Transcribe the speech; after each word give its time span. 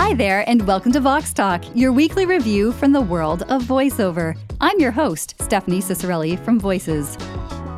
Hi 0.00 0.14
there, 0.14 0.48
and 0.48 0.64
welcome 0.64 0.92
to 0.92 1.00
Vox 1.00 1.32
Talk, 1.32 1.64
your 1.74 1.92
weekly 1.92 2.24
review 2.24 2.70
from 2.70 2.92
the 2.92 3.00
world 3.00 3.42
of 3.50 3.64
voiceover. 3.64 4.38
I'm 4.60 4.78
your 4.78 4.92
host, 4.92 5.34
Stephanie 5.42 5.80
Ciccarelli 5.80 6.42
from 6.44 6.60
Voices. 6.60 7.18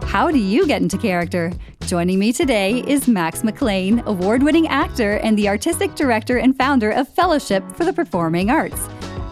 How 0.04 0.30
do 0.30 0.38
you 0.38 0.66
get 0.66 0.82
into 0.82 0.98
character? 0.98 1.50
Joining 1.86 2.18
me 2.18 2.34
today 2.34 2.84
is 2.86 3.08
Max 3.08 3.42
McLean, 3.42 4.00
award 4.04 4.42
winning 4.42 4.68
actor 4.68 5.16
and 5.16 5.36
the 5.36 5.48
artistic 5.48 5.94
director 5.94 6.36
and 6.36 6.54
founder 6.58 6.90
of 6.90 7.08
Fellowship 7.08 7.64
for 7.72 7.86
the 7.86 7.92
Performing 7.92 8.50
Arts. 8.50 8.86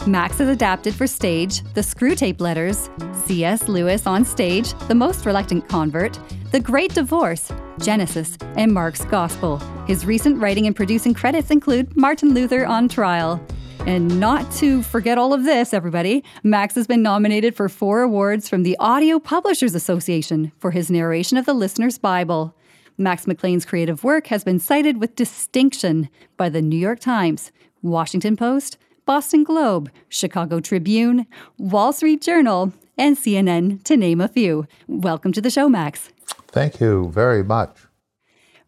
Max 0.07 0.39
has 0.39 0.49
adapted 0.49 0.95
for 0.95 1.07
stage 1.07 1.63
the 1.75 1.81
Screwtape 1.81 2.41
Letters, 2.41 2.89
C.S. 3.27 3.69
Lewis 3.69 4.07
on 4.07 4.25
stage, 4.25 4.73
The 4.89 4.95
Most 4.95 5.27
Reluctant 5.27 5.69
Convert, 5.69 6.19
The 6.51 6.61
Great 6.61 6.95
Divorce, 6.95 7.53
Genesis, 7.81 8.39
and 8.57 8.73
Mark's 8.73 9.05
Gospel. 9.05 9.59
His 9.87 10.07
recent 10.07 10.39
writing 10.39 10.67
and 10.67 10.75
producing 10.75 11.15
credits 11.15 11.51
include 11.51 11.97
Martin 11.97 12.33
Luther 12.33 12.65
on 12.65 12.89
Trial. 12.89 13.45
And 13.87 14.19
not 14.21 14.51
to 14.53 14.83
forget 14.83 15.19
all 15.19 15.33
of 15.33 15.45
this, 15.45 15.73
everybody, 15.73 16.25
Max 16.43 16.75
has 16.75 16.87
been 16.87 17.03
nominated 17.03 17.55
for 17.55 17.69
four 17.69 18.03
awards 18.03 18.49
from 18.49 18.63
the 18.63 18.77
Audio 18.79 19.19
Publishers 19.19 19.75
Association 19.75 20.53
for 20.59 20.71
his 20.71 20.91
narration 20.91 21.37
of 21.37 21.47
the 21.47 21.55
Listener's 21.55 21.99
Bible. 21.99 22.55
Max 22.97 23.27
McLean's 23.27 23.65
creative 23.65 24.03
work 24.05 24.27
has 24.27 24.43
been 24.43 24.59
cited 24.59 25.01
with 25.01 25.17
distinction 25.17 26.09
by 26.37 26.49
the 26.49 26.61
New 26.61 26.77
York 26.77 26.99
Times, 27.01 27.53
Washington 27.81 28.37
Post, 28.37 28.77
Boston 29.09 29.43
Globe, 29.43 29.91
Chicago 30.11 30.61
Tribune, 30.61 31.27
Wall 31.57 31.95
Street 31.95 32.21
Journal, 32.21 32.75
and 32.99 33.17
CNN, 33.17 33.83
to 33.85 33.97
name 33.97 34.21
a 34.21 34.29
few. 34.29 34.67
Welcome 34.87 35.33
to 35.33 35.41
the 35.41 35.49
show, 35.49 35.67
Max. 35.67 36.11
Thank 36.49 36.79
you 36.79 37.09
very 37.09 37.43
much. 37.43 37.75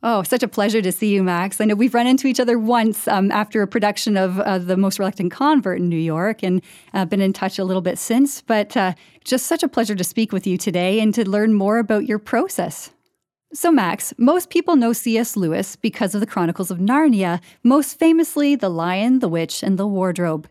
Oh, 0.02 0.22
such 0.22 0.42
a 0.42 0.48
pleasure 0.48 0.80
to 0.80 0.92
see 0.92 1.12
you, 1.12 1.22
Max. 1.22 1.60
I 1.60 1.66
know 1.66 1.74
we've 1.74 1.92
run 1.92 2.06
into 2.06 2.26
each 2.26 2.40
other 2.40 2.58
once 2.58 3.06
um, 3.06 3.30
after 3.30 3.60
a 3.60 3.68
production 3.68 4.16
of 4.16 4.40
uh, 4.40 4.56
The 4.56 4.78
Most 4.78 4.98
Reluctant 4.98 5.30
Convert 5.30 5.78
in 5.78 5.90
New 5.90 5.98
York 5.98 6.42
and 6.42 6.62
uh, 6.94 7.04
been 7.04 7.20
in 7.20 7.34
touch 7.34 7.58
a 7.58 7.64
little 7.64 7.82
bit 7.82 7.98
since. 7.98 8.40
But 8.40 8.74
uh, 8.78 8.94
just 9.24 9.44
such 9.44 9.62
a 9.62 9.68
pleasure 9.68 9.94
to 9.94 10.04
speak 10.04 10.32
with 10.32 10.46
you 10.46 10.56
today 10.56 11.00
and 11.00 11.12
to 11.12 11.28
learn 11.28 11.52
more 11.52 11.78
about 11.78 12.06
your 12.06 12.18
process. 12.18 12.92
So, 13.52 13.72
Max, 13.72 14.14
most 14.16 14.48
people 14.48 14.76
know 14.76 14.92
C.S. 14.92 15.36
Lewis 15.36 15.74
because 15.74 16.14
of 16.14 16.20
the 16.20 16.26
Chronicles 16.26 16.70
of 16.70 16.78
Narnia, 16.78 17.40
most 17.64 17.98
famously 17.98 18.54
The 18.54 18.68
Lion, 18.68 19.18
the 19.18 19.28
Witch, 19.28 19.64
and 19.64 19.76
the 19.76 19.88
Wardrobe. 19.88 20.48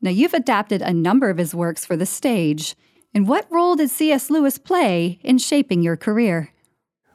Now, 0.00 0.10
you've 0.10 0.34
adapted 0.34 0.82
a 0.82 0.92
number 0.92 1.30
of 1.30 1.38
his 1.38 1.54
works 1.54 1.86
for 1.86 1.96
the 1.96 2.06
stage. 2.06 2.74
And 3.14 3.28
what 3.28 3.46
role 3.52 3.76
did 3.76 3.88
C.S. 3.88 4.30
Lewis 4.30 4.58
play 4.58 5.20
in 5.22 5.38
shaping 5.38 5.80
your 5.80 5.96
career? 5.96 6.52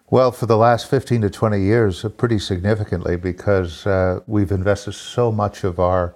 Well, 0.09 0.31
for 0.31 0.45
the 0.45 0.55
last 0.55 0.89
15 0.89 1.19
to 1.21 1.29
20 1.29 1.61
years, 1.61 2.05
uh, 2.05 2.09
pretty 2.09 2.39
significantly, 2.39 3.17
because 3.17 3.85
uh, 3.85 4.21
we've 4.27 4.53
invested 4.53 4.93
so 4.93 5.33
much 5.33 5.65
of 5.65 5.79
our 5.79 6.15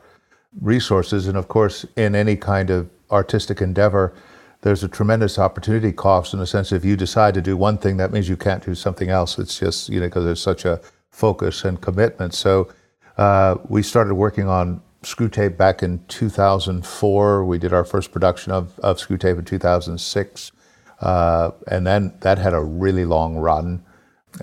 resources. 0.62 1.28
And 1.28 1.38
of 1.38 1.50
course, 1.50 1.86
in 1.98 2.16
any 2.16 2.38
kind 2.38 2.70
of 2.70 2.90
artistic 3.12 3.62
endeavor, 3.62 4.14
there's 4.62 4.84
a 4.84 4.88
tremendous 4.88 5.40
opportunity 5.40 5.92
cost 5.92 6.34
in 6.34 6.40
the 6.40 6.48
sense 6.48 6.72
if 6.72 6.84
you 6.84 6.98
decide 6.98 7.34
to 7.34 7.42
do 7.42 7.56
one 7.56 7.78
thing, 7.78 7.98
that 7.98 8.12
means 8.12 8.28
you 8.28 8.38
can't 8.38 8.64
do 8.64 8.76
something 8.76 9.10
else. 9.10 9.40
It's 9.40 9.58
just, 9.58 9.90
you 9.90 10.00
know, 10.00 10.08
because 10.08 10.26
there's 10.26 10.42
such 10.42 10.66
a 10.66 10.82
focus 11.12 11.64
and 11.64 11.80
commitment. 11.80 12.34
So 12.34 12.70
uh, 13.18 13.56
we 13.68 13.84
started 13.84 14.16
working 14.16 14.48
on 14.48 14.82
Screwtape 15.04 15.56
back 15.56 15.82
in 15.82 16.04
2004. 16.10 17.46
We 17.46 17.58
did 17.58 17.72
our 17.72 17.86
first 17.86 18.12
production 18.12 18.52
of, 18.52 18.78
of 18.80 18.98
Screwtape 18.98 19.40
in 19.40 19.46
2006. 19.46 20.52
Uh, 21.00 21.52
and 21.68 21.88
then 21.88 22.14
that 22.20 22.38
had 22.38 22.54
a 22.54 22.62
really 22.62 23.06
long 23.06 23.38
run. 23.38 23.84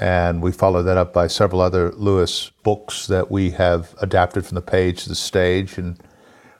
And 0.00 0.42
we 0.42 0.50
followed 0.50 0.84
that 0.84 0.96
up 0.96 1.12
by 1.12 1.26
several 1.26 1.60
other 1.60 1.92
Lewis 1.92 2.50
books 2.62 3.06
that 3.06 3.30
we 3.30 3.50
have 3.50 3.94
adapted 4.00 4.46
from 4.46 4.54
the 4.54 4.62
page 4.62 5.02
to 5.02 5.10
the 5.10 5.14
stage. 5.14 5.76
And 5.76 5.98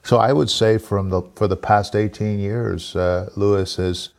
so 0.06 0.18
I 0.18 0.32
would 0.32 0.48
say 0.48 0.78
from 0.78 1.10
the, 1.10 1.22
for 1.34 1.48
the 1.48 1.56
past 1.56 1.96
18 1.96 2.38
years, 2.38 2.94
uh, 2.94 3.28
Lewis 3.34 3.74
has, 3.74 4.10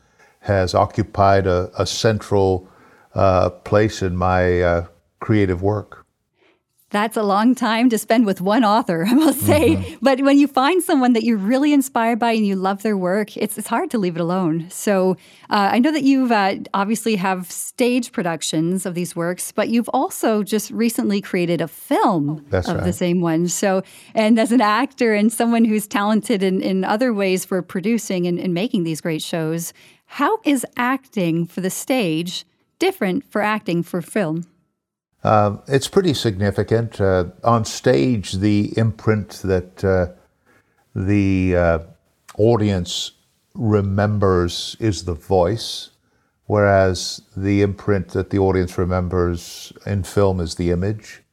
has 0.41 0.75
occupied 0.75 1.47
a, 1.47 1.71
a 1.79 1.85
central 1.85 2.67
uh, 3.15 3.49
place 3.49 4.01
in 4.01 4.13
my 4.13 4.61
uh, 4.61 4.87
creative 5.21 5.61
work. 5.61 6.05
That's 6.97 7.15
a 7.15 7.21
long 7.21 7.53
time 7.53 7.91
to 7.91 7.97
spend 7.99 8.25
with 8.25 8.41
one 8.41 8.65
author, 8.65 9.05
I 9.07 9.13
must 9.13 9.41
say. 9.41 9.75
Mm-hmm. 9.75 9.95
But 10.01 10.21
when 10.21 10.39
you 10.39 10.47
find 10.47 10.81
someone 10.81 11.13
that 11.13 11.23
you're 11.23 11.37
really 11.37 11.71
inspired 11.71 12.17
by 12.17 12.31
and 12.31 12.43
you 12.43 12.55
love 12.55 12.81
their 12.81 12.97
work, 12.97 13.37
it's, 13.37 13.55
it's 13.55 13.67
hard 13.67 13.91
to 13.91 13.99
leave 13.99 14.15
it 14.15 14.19
alone. 14.19 14.67
So 14.71 15.11
uh, 15.51 15.69
I 15.73 15.77
know 15.77 15.91
that 15.91 16.01
you've 16.01 16.31
uh, 16.31 16.55
obviously 16.73 17.15
have 17.17 17.51
stage 17.51 18.11
productions 18.11 18.87
of 18.87 18.95
these 18.95 19.15
works, 19.15 19.51
but 19.51 19.69
you've 19.69 19.89
also 19.89 20.41
just 20.41 20.71
recently 20.71 21.21
created 21.21 21.61
a 21.61 21.67
film 21.67 22.43
That's 22.49 22.67
of 22.67 22.77
right. 22.77 22.83
the 22.83 22.93
same 22.93 23.21
one. 23.21 23.47
So, 23.47 23.83
and 24.15 24.39
as 24.39 24.51
an 24.51 24.61
actor 24.61 25.13
and 25.13 25.31
someone 25.31 25.65
who's 25.65 25.87
talented 25.87 26.41
in, 26.41 26.61
in 26.63 26.83
other 26.83 27.13
ways 27.13 27.45
for 27.45 27.61
producing 27.61 28.25
and, 28.25 28.39
and 28.39 28.55
making 28.55 28.85
these 28.85 29.01
great 29.01 29.21
shows, 29.21 29.71
how 30.07 30.39
is 30.45 30.65
acting 30.77 31.45
for 31.45 31.61
the 31.61 31.69
stage 31.69 32.43
different 32.79 33.23
for 33.29 33.43
acting 33.43 33.83
for 33.83 34.01
film? 34.01 34.47
Um, 35.23 35.61
it's 35.67 35.87
pretty 35.87 36.13
significant. 36.13 37.01
Uh, 37.01 37.25
on 37.43 37.65
stage, 37.65 38.33
the 38.33 38.77
imprint 38.77 39.41
that 39.43 39.83
uh, 39.83 40.07
the 40.95 41.55
uh, 41.55 41.79
audience 42.37 43.11
remembers 43.53 44.77
is 44.79 45.05
the 45.05 45.13
voice, 45.13 45.89
whereas 46.45 47.21
the 47.35 47.61
imprint 47.61 48.09
that 48.09 48.29
the 48.29 48.37
audience 48.37 48.77
remembers 48.77 49.73
in 49.85 50.03
film 50.03 50.39
is 50.39 50.55
the 50.55 50.71
image. 50.71 51.23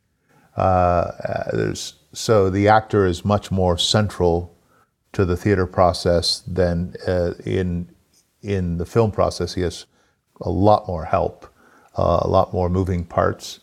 Uh, 0.56 1.74
so 2.12 2.48
the 2.48 2.68
actor 2.68 3.06
is 3.06 3.24
much 3.24 3.50
more 3.50 3.76
central 3.76 4.56
to 5.12 5.24
the 5.24 5.36
theater 5.36 5.66
process 5.66 6.40
than 6.46 6.94
uh, 7.06 7.34
in 7.44 7.88
in 8.42 8.76
the 8.76 8.84
film 8.86 9.10
process. 9.10 9.54
He 9.54 9.62
has 9.62 9.86
a 10.40 10.50
lot 10.50 10.86
more 10.86 11.06
help, 11.06 11.46
uh, 11.96 12.20
a 12.22 12.28
lot 12.28 12.52
more 12.52 12.68
moving 12.68 13.04
parts 13.04 13.60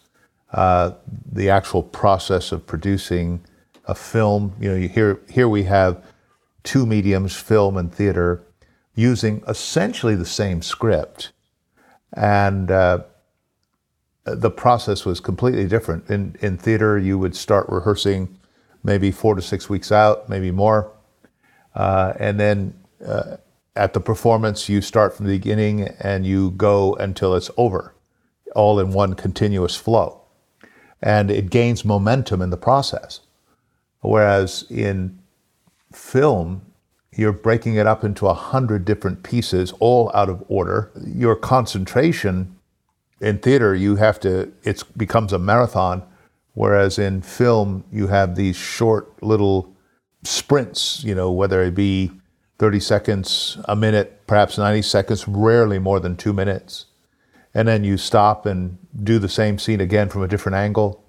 uh, 0.53 0.91
the 1.31 1.49
actual 1.49 1.81
process 1.81 2.51
of 2.51 2.67
producing 2.67 3.43
a 3.85 3.95
film. 3.95 4.53
You 4.59 4.69
know, 4.69 4.75
you 4.75 4.89
here 4.89 5.19
here 5.29 5.47
we 5.47 5.63
have 5.63 6.03
two 6.63 6.85
mediums, 6.85 7.35
film 7.35 7.77
and 7.77 7.93
theater, 7.93 8.43
using 8.93 9.43
essentially 9.47 10.15
the 10.15 10.25
same 10.25 10.61
script, 10.61 11.31
and 12.13 12.69
uh, 12.69 12.99
the 14.25 14.51
process 14.51 15.05
was 15.05 15.19
completely 15.19 15.67
different. 15.67 16.09
In 16.09 16.35
in 16.41 16.57
theater, 16.57 16.97
you 16.97 17.17
would 17.17 17.35
start 17.35 17.67
rehearsing 17.69 18.37
maybe 18.83 19.11
four 19.11 19.35
to 19.35 19.41
six 19.41 19.69
weeks 19.69 19.91
out, 19.91 20.27
maybe 20.29 20.51
more, 20.51 20.91
uh, 21.75 22.13
and 22.19 22.39
then. 22.39 22.73
Uh, 23.05 23.37
at 23.73 23.93
the 23.93 24.01
performance, 24.01 24.67
you 24.67 24.81
start 24.81 25.15
from 25.15 25.25
the 25.25 25.31
beginning 25.31 25.87
and 26.01 26.25
you 26.25 26.51
go 26.51 26.93
until 26.95 27.33
it's 27.33 27.49
over, 27.55 27.95
all 28.53 28.81
in 28.81 28.91
one 28.91 29.13
continuous 29.13 29.77
flow 29.77 30.20
and 31.01 31.31
it 31.31 31.49
gains 31.49 31.83
momentum 31.83 32.41
in 32.41 32.49
the 32.49 32.57
process. 32.57 33.21
Whereas 34.01 34.65
in 34.69 35.19
film, 35.91 36.61
you're 37.15 37.33
breaking 37.33 37.75
it 37.75 37.87
up 37.87 38.03
into 38.03 38.27
a 38.27 38.33
hundred 38.33 38.85
different 38.85 39.23
pieces, 39.23 39.73
all 39.79 40.11
out 40.13 40.29
of 40.29 40.43
order. 40.47 40.91
Your 41.05 41.35
concentration 41.35 42.55
in 43.19 43.39
theater, 43.39 43.75
you 43.75 43.97
have 43.97 44.19
to, 44.21 44.51
it 44.63 44.83
becomes 44.97 45.33
a 45.33 45.39
marathon. 45.39 46.03
Whereas 46.53 46.99
in 46.99 47.21
film, 47.21 47.83
you 47.91 48.07
have 48.07 48.35
these 48.35 48.55
short 48.55 49.21
little 49.23 49.73
sprints, 50.23 51.03
you 51.03 51.15
know, 51.15 51.31
whether 51.31 51.61
it 51.63 51.75
be 51.75 52.11
30 52.59 52.79
seconds, 52.79 53.57
a 53.65 53.75
minute, 53.75 54.21
perhaps 54.27 54.57
90 54.57 54.81
seconds, 54.81 55.27
rarely 55.27 55.79
more 55.79 55.99
than 55.99 56.15
two 56.15 56.33
minutes 56.33 56.85
and 57.53 57.67
then 57.67 57.83
you 57.83 57.97
stop 57.97 58.45
and 58.45 58.77
do 59.03 59.19
the 59.19 59.29
same 59.29 59.59
scene 59.59 59.81
again 59.81 60.09
from 60.09 60.23
a 60.23 60.27
different 60.27 60.55
angle. 60.55 61.03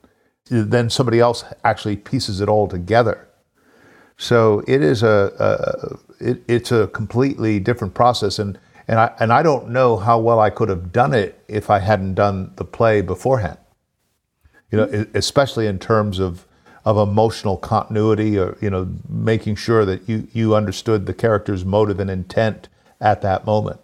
Then 0.48 0.91
somebody 0.91 1.20
else 1.20 1.44
actually 1.64 1.97
pieces 1.97 2.41
it 2.41 2.48
all 2.48 2.69
together. 2.69 3.28
So 4.17 4.62
it 4.67 4.82
is 4.82 5.02
a, 5.02 5.32
a 5.38 6.31
it, 6.31 6.43
it's 6.46 6.70
a 6.70 6.87
completely 6.88 7.58
different 7.58 7.94
process, 7.94 8.38
and 8.38 8.58
and 8.87 8.99
I 8.99 9.12
and 9.19 9.32
I 9.32 9.43
don't 9.43 9.70
know 9.70 9.96
how 9.96 10.19
well 10.19 10.38
I 10.38 10.50
could 10.50 10.69
have 10.69 10.93
done 10.93 11.14
it 11.14 11.43
if 11.49 11.70
I 11.70 11.78
hadn't 11.78 12.14
done 12.14 12.52
the 12.56 12.64
play 12.64 13.00
beforehand. 13.00 13.58
You 14.70 14.78
know, 14.78 15.06
especially 15.14 15.67
in 15.67 15.78
terms 15.78 16.19
of 16.19 16.46
of 16.84 16.96
emotional 16.96 17.56
continuity, 17.56 18.38
or 18.38 18.56
you 18.61 18.70
know, 18.70 18.88
making 19.08 19.56
sure 19.56 19.84
that 19.84 20.08
you 20.08 20.28
you 20.32 20.55
understood 20.55 21.06
the 21.06 21.14
character's 21.14 21.64
motive 21.64 21.99
and 22.00 22.11
intent 22.11 22.69
at 23.00 23.22
that 23.22 23.44
moment. 23.44 23.81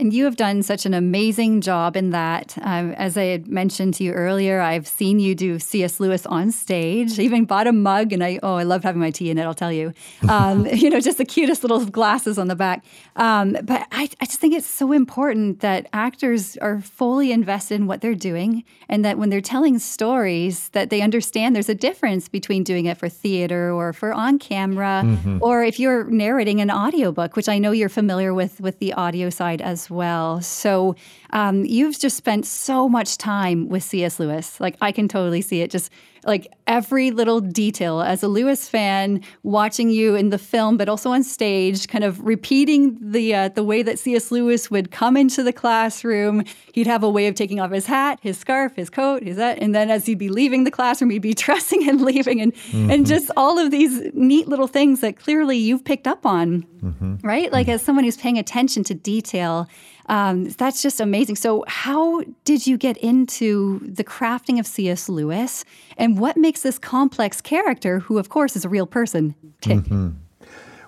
And 0.00 0.12
you 0.12 0.24
have 0.24 0.36
done 0.36 0.62
such 0.62 0.86
an 0.86 0.94
amazing 0.94 1.60
job 1.60 1.96
in 1.96 2.10
that. 2.10 2.56
Um, 2.62 2.92
as 2.92 3.16
I 3.16 3.24
had 3.24 3.46
mentioned 3.46 3.94
to 3.94 4.04
you 4.04 4.12
earlier, 4.12 4.60
I've 4.60 4.88
seen 4.88 5.20
you 5.20 5.36
do 5.36 5.60
C.S. 5.60 6.00
Lewis 6.00 6.26
on 6.26 6.50
stage. 6.50 7.18
I 7.18 7.22
even 7.22 7.44
bought 7.44 7.68
a 7.68 7.72
mug, 7.72 8.12
and 8.12 8.22
I 8.24 8.40
oh, 8.42 8.54
I 8.54 8.64
love 8.64 8.82
having 8.82 9.00
my 9.00 9.12
tea 9.12 9.30
in 9.30 9.38
it. 9.38 9.44
I'll 9.44 9.54
tell 9.54 9.72
you. 9.72 9.92
Um, 10.28 10.66
you 10.72 10.90
know, 10.90 11.00
just 11.00 11.18
the 11.18 11.24
cutest 11.24 11.62
little 11.62 11.84
glasses 11.86 12.38
on 12.38 12.48
the 12.48 12.56
back. 12.56 12.84
Um, 13.16 13.56
but 13.62 13.86
I, 13.92 14.08
I 14.20 14.26
just 14.26 14.40
think 14.40 14.54
it's 14.54 14.66
so 14.66 14.90
important 14.90 15.60
that 15.60 15.88
actors 15.92 16.56
are 16.56 16.80
fully 16.80 17.30
invested 17.30 17.76
in 17.76 17.86
what 17.86 18.00
they're 18.00 18.14
doing, 18.16 18.64
and 18.88 19.04
that 19.04 19.16
when 19.16 19.30
they're 19.30 19.40
telling 19.40 19.78
stories, 19.78 20.70
that 20.70 20.90
they 20.90 21.02
understand 21.02 21.54
there's 21.54 21.68
a 21.68 21.74
difference 21.74 22.28
between 22.28 22.64
doing 22.64 22.86
it 22.86 22.98
for 22.98 23.08
theater 23.08 23.70
or 23.70 23.92
for 23.92 24.12
on 24.12 24.40
camera, 24.40 25.02
mm-hmm. 25.04 25.38
or 25.40 25.62
if 25.62 25.78
you're 25.78 26.04
narrating 26.04 26.60
an 26.60 26.70
audiobook, 26.70 27.36
which 27.36 27.48
I 27.48 27.58
know 27.58 27.70
you're 27.70 27.88
familiar 27.88 28.34
with 28.34 28.60
with 28.60 28.80
the 28.80 28.92
audio 28.94 29.30
side 29.30 29.62
as 29.62 29.83
well. 29.90 30.40
So 30.40 30.96
um, 31.30 31.64
you've 31.64 31.98
just 31.98 32.16
spent 32.16 32.46
so 32.46 32.88
much 32.88 33.18
time 33.18 33.68
with 33.68 33.82
C.S. 33.82 34.18
Lewis. 34.18 34.60
Like 34.60 34.76
I 34.80 34.92
can 34.92 35.08
totally 35.08 35.42
see 35.42 35.60
it 35.60 35.70
just 35.70 35.90
like 36.26 36.52
every 36.66 37.10
little 37.10 37.40
detail 37.40 38.00
as 38.00 38.22
a 38.22 38.28
Lewis 38.28 38.68
fan 38.68 39.22
watching 39.42 39.90
you 39.90 40.14
in 40.14 40.30
the 40.30 40.38
film, 40.38 40.76
but 40.76 40.88
also 40.88 41.10
on 41.10 41.22
stage, 41.22 41.88
kind 41.88 42.04
of 42.04 42.24
repeating 42.24 42.96
the 43.00 43.34
uh, 43.34 43.48
the 43.48 43.62
way 43.62 43.82
that 43.82 43.98
C.S. 43.98 44.30
Lewis 44.30 44.70
would 44.70 44.90
come 44.90 45.16
into 45.16 45.42
the 45.42 45.52
classroom. 45.52 46.44
He'd 46.72 46.86
have 46.86 47.02
a 47.02 47.10
way 47.10 47.26
of 47.26 47.34
taking 47.34 47.60
off 47.60 47.70
his 47.70 47.86
hat, 47.86 48.18
his 48.22 48.38
scarf, 48.38 48.76
his 48.76 48.90
coat, 48.90 49.22
his 49.22 49.36
that, 49.36 49.58
and 49.58 49.74
then 49.74 49.90
as 49.90 50.06
he'd 50.06 50.18
be 50.18 50.28
leaving 50.28 50.64
the 50.64 50.70
classroom, 50.70 51.10
he'd 51.10 51.20
be 51.20 51.34
dressing 51.44 51.88
and 51.88 52.00
leaving, 52.00 52.40
and 52.40 52.54
mm-hmm. 52.54 52.90
and 52.90 53.06
just 53.06 53.30
all 53.36 53.58
of 53.58 53.70
these 53.70 54.00
neat 54.14 54.48
little 54.48 54.68
things 54.68 55.00
that 55.00 55.16
clearly 55.16 55.56
you've 55.56 55.84
picked 55.84 56.06
up 56.06 56.24
on, 56.24 56.62
mm-hmm. 56.82 57.16
right? 57.26 57.52
Like 57.52 57.66
mm-hmm. 57.66 57.74
as 57.74 57.82
someone 57.82 58.04
who's 58.04 58.16
paying 58.16 58.38
attention 58.38 58.84
to 58.84 58.94
detail. 58.94 59.68
Um, 60.06 60.44
that's 60.50 60.82
just 60.82 61.00
amazing. 61.00 61.36
So, 61.36 61.64
how 61.66 62.22
did 62.44 62.66
you 62.66 62.76
get 62.76 62.96
into 62.98 63.80
the 63.80 64.04
crafting 64.04 64.58
of 64.58 64.66
C.S. 64.66 65.08
Lewis, 65.08 65.64
and 65.96 66.18
what 66.18 66.36
makes 66.36 66.62
this 66.62 66.78
complex 66.78 67.40
character, 67.40 68.00
who 68.00 68.18
of 68.18 68.28
course 68.28 68.56
is 68.56 68.64
a 68.64 68.68
real 68.68 68.86
person, 68.86 69.34
tick? 69.60 69.78
Mm-hmm. 69.78 70.10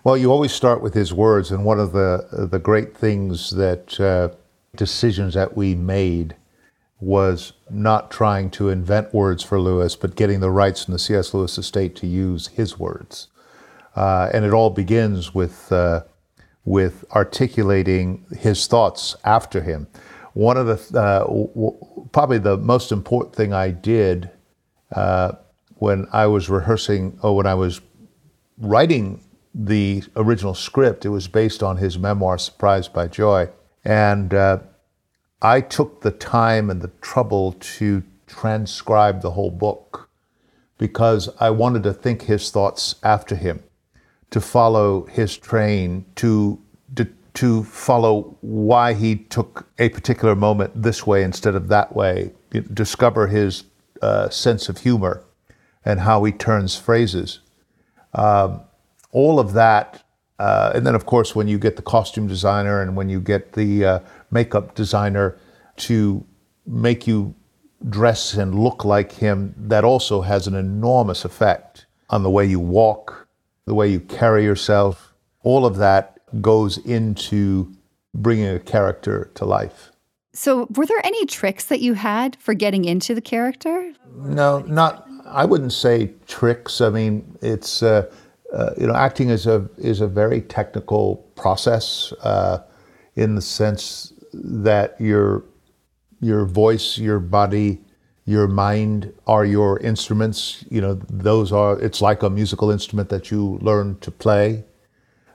Well, 0.05 0.17
you 0.17 0.31
always 0.31 0.53
start 0.53 0.83
with 0.83 0.95
his 0.95 1.13
words, 1.13 1.51
and 1.51 1.65
one 1.65 1.81
of 1.81 1.93
the 1.93 2.49
the 2.51 2.59
great 2.59 2.97
things 2.97 3.51
that 3.51 3.99
uh, 3.99 4.29
decisions 4.77 5.35
that 5.35 5.57
we 5.57 5.75
made 5.75 6.37
was 7.01 7.53
not 7.71 8.11
trying 8.11 8.51
to 8.51 8.69
invent 8.69 9.13
words 9.13 9.43
for 9.43 9.61
Lewis, 9.61 9.97
but 9.97 10.17
getting 10.17 10.41
the 10.41 10.51
rights 10.51 10.87
in 10.87 10.93
the 10.93 10.99
C.S. 10.99 11.35
Lewis 11.35 11.59
estate 11.59 11.95
to 11.97 12.07
use 12.07 12.49
his 12.49 12.79
words. 12.79 13.29
Uh, 13.95 14.31
and 14.33 14.45
it 14.45 14.53
all 14.53 14.71
begins 14.71 15.35
with 15.35 15.71
uh, 15.73 16.03
with 16.67 17.05
articulating 17.13 18.27
his 18.37 18.67
thoughts 18.67 19.17
after 19.25 19.63
him. 19.63 19.87
One 20.35 20.59
of 20.59 20.67
the 20.67 20.99
uh, 21.01 21.21
w- 21.21 22.09
probably 22.13 22.39
the 22.39 22.59
most 22.59 22.93
important 22.93 23.35
thing 23.35 23.55
I 23.55 23.71
did 23.71 24.29
uh, 24.95 25.33
when 25.77 26.07
I 26.13 26.27
was 26.27 26.51
rehearsing 26.51 27.19
or 27.23 27.37
when 27.37 27.47
I 27.47 27.55
was 27.55 27.81
writing 28.59 29.23
the 29.55 30.03
original 30.17 30.55
script, 30.55 31.07
it 31.07 31.11
was 31.11 31.29
based 31.29 31.63
on 31.63 31.79
his 31.79 31.99
memoir 31.99 32.37
Surprised 32.37 32.93
by 32.93 33.07
Joy, 33.07 33.49
and 33.85 34.35
uh, 34.35 34.59
I 35.41 35.61
took 35.61 36.03
the 36.03 36.11
time 36.11 36.69
and 36.69 36.83
the 36.83 36.91
trouble 37.01 37.53
to 37.53 38.03
transcribe 38.27 39.23
the 39.23 39.31
whole 39.31 39.53
book 39.53 40.11
because 40.79 41.31
I 41.41 41.51
wanted 41.51 41.85
to 41.85 41.95
think 41.95 42.23
his 42.23 42.51
thoughts 42.51 42.97
after 43.03 43.37
him 43.37 43.63
to 44.31 44.41
follow 44.41 45.07
his 45.07 45.37
train, 45.37 46.05
to, 46.17 46.61
to, 46.95 47.09
to 47.35 47.63
follow 47.65 48.37
why 48.41 48.93
he 48.93 49.17
took 49.17 49.69
a 49.79 49.89
particular 49.89 50.35
moment 50.35 50.71
this 50.81 51.07
way 51.07 51.23
instead 51.23 51.55
of 51.55 51.69
that 51.69 51.95
way, 51.95 52.33
discover 52.73 53.27
his 53.27 53.65
uh, 54.03 54.29
sense 54.29 54.69
of 54.69 54.79
humor 54.79 55.23
and 55.85 56.01
how 56.01 56.25
he 56.25 56.33
turns 56.33 56.77
phrases. 56.77 57.41
Um, 58.15 58.61
all 59.13 59.39
of 59.39 59.53
that, 59.53 60.03
uh, 60.39 60.73
and 60.75 60.87
then 60.87 60.95
of 60.95 61.07
course, 61.07 61.35
when 61.35 61.49
you 61.49 61.59
get 61.59 61.77
the 61.77 61.83
costume 61.83 62.27
designer 62.27 62.83
and 62.83 62.97
when 62.97 63.09
you 63.09 63.21
get 63.21 63.53
the 63.53 63.85
uh, 63.85 63.99
makeup 64.31 64.75
designer 64.75 65.39
to 65.77 66.25
make 66.67 67.07
you 67.07 67.35
dress 67.89 68.35
and 68.35 68.55
look 68.55 68.85
like 68.85 69.13
him, 69.13 69.55
that 69.57 69.85
also 69.85 70.21
has 70.23 70.47
an 70.47 70.55
enormous 70.55 71.25
effect 71.25 71.87
on 72.11 72.23
the 72.23 72.31
way 72.31 72.45
you 72.45 72.61
walk, 72.61 73.26
the 73.67 73.75
way 73.75 73.89
you 73.89 74.01
carry 74.01 74.45
yourself, 74.45 75.13
all 75.43 75.67
of 75.67 75.77
that 75.77 76.19
goes 76.41 76.79
into 76.79 77.73
bringing 78.15 78.49
a 78.49 78.61
character 78.61 79.31
to 79.35 79.45
life. 79.45 79.91
So, 80.33 80.67
were 80.75 80.87
there 80.87 81.01
any 81.05 81.25
tricks 81.27 81.65
that 81.67 81.81
you 81.81 81.95
had 81.95 82.37
for 82.37 82.55
getting 82.55 82.85
into 82.85 83.15
the 83.15 83.21
character? 83.21 83.93
No, 84.15 84.61
not. 84.61 85.09
I 85.25 85.45
wouldn't 85.45 85.73
say 85.73 86.13
tricks. 86.27 86.81
I 86.81 86.91
mean, 86.91 87.39
it's 87.41 87.83
uh, 87.83 88.11
uh, 88.53 88.71
you 88.79 88.87
know, 88.87 88.95
acting 88.95 89.31
is 89.31 89.47
a 89.47 89.69
is 89.79 90.01
a 90.01 90.07
very 90.07 90.43
technical 90.43 91.17
process 91.37 92.13
uh, 92.23 92.59
in 93.15 93.35
the 93.35 93.43
sense 93.43 94.13
that 94.33 95.01
your 95.01 95.45
your 96.21 96.45
voice, 96.45 96.99
your 96.99 97.19
body, 97.19 97.81
your 98.27 98.49
mind 98.49 99.13
are 99.27 99.45
your 99.45 99.79
instruments. 99.79 100.65
You 100.69 100.81
know, 100.81 100.95
those 101.09 101.53
are, 101.53 101.81
it's 101.81 102.03
like 102.03 102.23
a 102.23 102.29
musical 102.29 102.71
instrument 102.71 103.09
that 103.09 103.31
you 103.31 103.59
learn 103.63 103.99
to 104.01 104.11
play. 104.11 104.65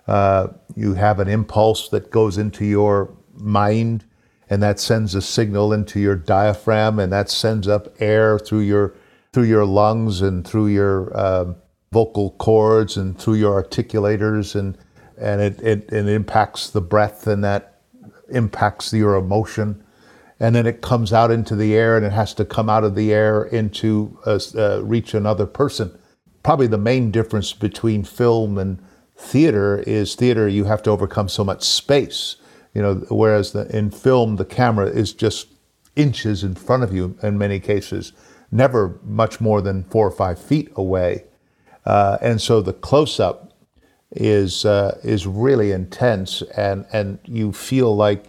Uh, 0.08 0.48
you 0.76 0.94
have 0.94 1.20
an 1.20 1.30
impulse 1.30 1.88
that 1.90 2.12
goes 2.12 2.38
into 2.38 2.66
your 2.66 3.16
mind 3.34 4.04
and 4.50 4.62
that 4.62 4.80
sends 4.80 5.16
a 5.16 5.22
signal 5.22 5.72
into 5.72 6.02
your 6.02 6.18
diaphragm 6.18 7.00
and 7.00 7.14
that 7.14 7.30
sends 7.30 7.68
up 7.68 7.88
air 8.00 8.38
through 8.38 8.60
your 8.60 8.94
through 9.32 9.44
your 9.44 9.64
lungs 9.64 10.22
and 10.22 10.46
through 10.46 10.68
your 10.68 11.18
um, 11.18 11.56
vocal 11.94 12.32
cords 12.32 12.98
and 12.98 13.18
through 13.18 13.36
your 13.36 13.64
articulators 13.64 14.54
and 14.56 14.78
and 15.18 15.40
it, 15.40 15.62
it, 15.62 15.94
it 15.94 16.08
impacts 16.08 16.70
the 16.72 16.82
breath 16.82 17.28
and 17.28 17.44
that 17.44 17.80
impacts 18.30 18.92
your 18.92 19.16
emotion 19.16 19.82
and 20.42 20.56
then 20.56 20.66
it 20.66 20.82
comes 20.82 21.14
out 21.14 21.30
into 21.30 21.56
the 21.56 21.76
air 21.76 21.96
and 21.96 22.04
it 22.04 22.12
has 22.12 22.34
to 22.34 22.44
come 22.44 22.68
out 22.68 22.84
of 22.84 22.96
the 22.96 23.14
air 23.14 23.44
into 23.44 24.18
uh, 24.26 24.82
reach 24.84 25.14
another 25.14 25.46
person. 25.46 25.96
Probably 26.42 26.66
the 26.66 26.80
main 26.80 27.12
difference 27.12 27.54
between 27.54 28.04
film 28.04 28.58
and 28.58 28.82
theater 29.16 29.84
is 29.86 30.16
theater 30.16 30.48
you 30.48 30.66
have 30.66 30.82
to 30.82 30.90
overcome 30.90 31.30
so 31.30 31.44
much 31.44 31.62
space, 31.62 32.38
you 32.74 32.82
know, 32.82 32.96
whereas 33.12 33.52
the, 33.52 33.68
in 33.76 33.92
film 33.92 34.38
the 34.38 34.46
camera 34.46 34.88
is 34.88 35.14
just 35.14 35.48
inches 35.96 36.44
in 36.44 36.56
front 36.56 36.82
of 36.82 36.92
you 36.92 37.16
in 37.22 37.38
many 37.38 37.60
cases, 37.60 38.12
never 38.52 39.00
much 39.04 39.40
more 39.42 39.62
than 39.62 39.84
four 39.84 40.08
or 40.08 40.12
five 40.12 40.40
feet 40.40 40.72
away, 40.76 41.24
uh, 41.86 42.18
and 42.20 42.42
so 42.42 42.62
the 42.62 42.74
close 42.74 43.20
up 43.20 43.54
is 44.10 44.66
uh, 44.66 44.98
is 45.04 45.28
really 45.28 45.72
intense, 45.72 46.42
and 46.58 46.86
and 46.92 47.20
you 47.26 47.52
feel 47.52 47.96
like 47.96 48.26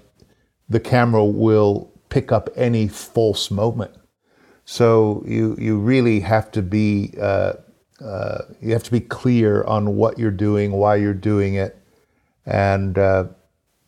the 0.68 0.80
camera 0.80 1.24
will 1.24 1.91
pick 2.12 2.30
up 2.30 2.50
any 2.54 2.88
false 2.88 3.50
moment. 3.50 3.94
So 4.66 5.24
you 5.26 5.56
you 5.58 5.78
really 5.78 6.20
have 6.20 6.50
to 6.52 6.62
be 6.62 7.14
uh, 7.20 7.54
uh, 8.04 8.42
you 8.60 8.72
have 8.72 8.82
to 8.84 8.92
be 8.92 9.00
clear 9.00 9.64
on 9.64 9.96
what 9.96 10.18
you're 10.18 10.38
doing, 10.48 10.72
why 10.72 10.96
you're 10.96 11.14
doing 11.14 11.54
it, 11.54 11.76
and 12.44 12.98
uh, 12.98 13.24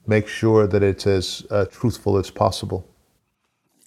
make 0.06 0.26
sure 0.26 0.66
that 0.66 0.82
it's 0.82 1.06
as 1.06 1.46
uh, 1.50 1.66
truthful 1.66 2.16
as 2.16 2.30
possible. 2.30 2.88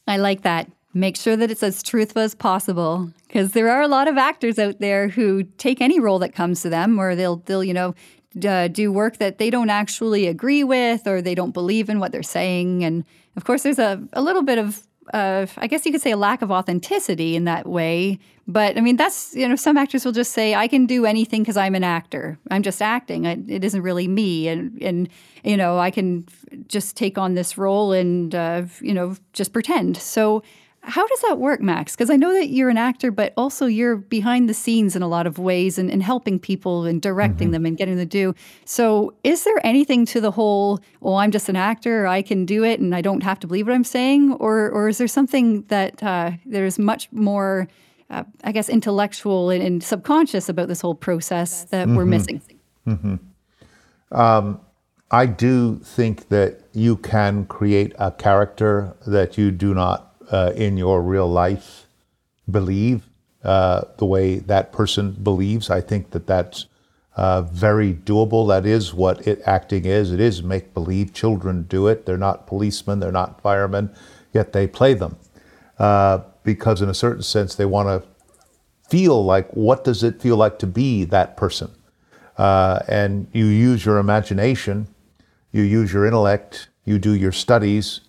I 0.08 0.18
like 0.18 0.44
that. 0.44 0.70
Make 0.94 1.18
sure 1.18 1.36
that 1.36 1.52
it's 1.52 1.64
as 1.64 1.84
truthful 1.84 2.22
as 2.22 2.34
possible, 2.34 3.12
because 3.28 3.52
there 3.52 3.70
are 3.70 3.82
a 3.82 3.88
lot 3.88 4.08
of 4.08 4.18
actors 4.18 4.58
out 4.58 4.80
there 4.80 5.10
who 5.10 5.44
take 5.58 5.82
any 5.82 6.00
role 6.00 6.20
that 6.20 6.34
comes 6.34 6.62
to 6.62 6.70
them, 6.70 7.00
or 7.00 7.16
they'll 7.16 7.38
they'll 7.48 7.64
you 7.64 7.74
know 7.74 7.96
uh, 8.46 8.68
do 8.68 8.92
work 8.92 9.18
that 9.18 9.38
they 9.40 9.50
don't 9.50 9.70
actually 9.70 10.28
agree 10.28 10.64
with 10.64 11.08
or 11.08 11.22
they 11.22 11.36
don't 11.36 11.54
believe 11.54 11.90
in 11.90 12.00
what 12.00 12.12
they're 12.12 12.24
saying. 12.24 12.84
And 12.84 13.04
of 13.38 13.46
course, 13.46 13.64
there's 13.64 13.80
a, 13.80 14.02
a 14.14 14.22
little 14.22 14.42
bit 14.44 14.58
of, 14.58 14.82
uh, 15.14 15.46
I 15.58 15.68
guess 15.68 15.86
you 15.86 15.92
could 15.94 16.02
say, 16.02 16.12
a 16.12 16.18
lack 16.18 16.42
of 16.42 16.52
authenticity 16.52 17.36
in 17.36 17.46
that 17.46 17.66
way. 17.66 18.20
But 18.48 18.78
I 18.78 18.82
mean, 18.82 18.98
that's, 18.98 19.34
you 19.36 19.48
know, 19.48 19.56
some 19.56 19.78
actors 19.78 20.04
will 20.04 20.12
just 20.12 20.34
say, 20.34 20.56
I 20.56 20.68
can 20.68 20.86
do 20.86 21.06
anything 21.06 21.44
because 21.44 21.56
I'm 21.56 21.76
an 21.76 21.84
actor. 21.84 22.38
I'm 22.52 22.64
just 22.64 22.82
acting. 22.82 23.28
I, 23.28 23.38
it 23.48 23.64
isn't 23.64 23.82
really 23.82 24.08
me. 24.08 24.48
And, 24.48 24.82
and, 24.82 25.10
you 25.44 25.56
know, 25.56 25.78
I 25.78 25.92
can 25.92 26.26
just 26.68 26.98
take 26.98 27.18
on 27.18 27.36
this 27.36 27.58
role 27.58 27.94
and, 27.94 28.34
uh, 28.34 28.64
you 28.82 28.94
know, 28.94 29.16
just 29.34 29.54
pretend. 29.54 29.98
So, 29.98 30.44
how 30.88 31.06
does 31.06 31.22
that 31.22 31.38
work, 31.38 31.62
Max? 31.62 31.96
Because 31.96 32.10
I 32.10 32.16
know 32.16 32.34
that 32.34 32.48
you're 32.48 32.70
an 32.70 32.78
actor, 32.78 33.12
but 33.12 33.34
also 33.36 33.66
you're 33.66 33.98
behind 33.98 34.48
the 34.48 34.54
scenes 34.54 34.96
in 34.96 35.02
a 35.02 35.08
lot 35.08 35.28
of 35.28 35.38
ways 35.38 35.78
and, 35.78 35.92
and 35.92 36.02
helping 36.02 36.40
people 36.40 36.86
and 36.86 37.02
directing 37.02 37.48
mm-hmm. 37.48 37.54
them 37.54 37.66
and 37.66 37.78
getting 37.78 37.98
them 37.98 38.06
to 38.06 38.10
do. 38.10 38.34
So, 38.64 39.14
is 39.24 39.44
there 39.44 39.60
anything 39.66 40.06
to 40.08 40.22
the 40.22 40.32
whole, 40.32 40.80
oh, 41.02 41.16
I'm 41.16 41.32
just 41.32 41.50
an 41.50 41.58
actor, 41.58 42.08
I 42.08 42.22
can 42.22 42.46
do 42.46 42.64
it, 42.64 42.80
and 42.80 42.96
I 42.96 43.02
don't 43.02 43.22
have 43.22 43.38
to 43.42 43.48
believe 43.48 43.68
what 43.68 43.76
I'm 43.76 43.84
saying? 43.84 44.34
Or, 44.34 44.70
or 44.70 44.88
is 44.88 44.98
there 44.98 45.10
something 45.10 45.64
that 45.64 46.02
uh, 46.02 46.32
there's 46.46 46.80
much 46.80 47.12
more, 47.12 47.68
uh, 48.10 48.24
I 48.46 48.54
guess, 48.54 48.70
intellectual 48.70 49.50
and, 49.50 49.62
and, 49.62 49.84
subconscious 49.84 50.48
about 50.48 50.70
this 50.70 50.80
whole 50.80 50.96
process 50.96 51.66
that 51.66 51.88
mm-hmm. 51.88 51.98
we're 51.98 52.06
missing? 52.06 52.42
Mm-hmm. 52.88 53.16
Um, 54.18 54.62
I 55.12 55.26
do 55.26 55.80
think 55.84 56.30
that 56.30 56.62
you 56.74 56.96
can 56.96 57.46
create 57.46 57.94
a 58.00 58.12
character 58.12 58.96
that 59.06 59.38
you 59.38 59.52
do 59.52 59.74
not 59.74 60.07
uh, 60.32 60.54
in 60.56 60.78
your 60.78 61.02
real 61.02 61.28
life 61.28 61.88
believe 62.50 63.10
uh, 63.44 63.84
the 63.98 64.06
way 64.06 64.40
that 64.40 64.72
person 64.72 65.12
believes. 65.12 65.70
I 65.70 65.82
think 65.82 66.12
that 66.12 66.28
that's 66.28 66.66
uh, 67.16 67.42
very 67.42 67.94
doable. 67.94 68.48
That 68.48 68.66
is 68.66 68.94
what 68.94 69.28
it, 69.28 69.42
acting 69.46 69.86
is. 69.86 70.12
It 70.12 70.20
is 70.20 70.44
make 70.44 70.74
believe. 70.74 71.14
Children 71.14 71.64
do 71.64 71.88
it. 71.88 72.06
They're 72.06 72.18
not 72.18 72.48
policemen. 72.48 73.00
They're 73.00 73.12
not 73.12 73.42
firemen, 73.42 73.94
yet 74.34 74.54
they 74.54 74.68
play 74.68 74.94
them 74.94 75.18
uh, 75.80 76.20
because, 76.44 76.82
in 76.82 76.90
a 76.90 76.94
certain 76.94 77.24
sense, 77.24 77.56
they 77.56 77.66
want 77.66 77.88
to 77.88 78.08
feel 78.90 79.24
like 79.24 79.50
what 79.52 79.84
does 79.84 80.04
it 80.04 80.22
feel 80.22 80.38
like 80.38 80.60
to 80.60 80.68
be 80.68 81.04
that 81.06 81.36
person. 81.38 81.72
Uh, 82.38 82.80
and 82.88 83.28
you 83.34 83.46
use 83.46 83.84
your 83.84 83.98
imagination, 83.98 84.88
you 85.52 85.64
use 85.64 85.92
your 85.92 86.06
intellect, 86.06 86.70
you 86.86 87.00
do 87.00 87.14
your 87.14 87.32
studies, 87.32 88.02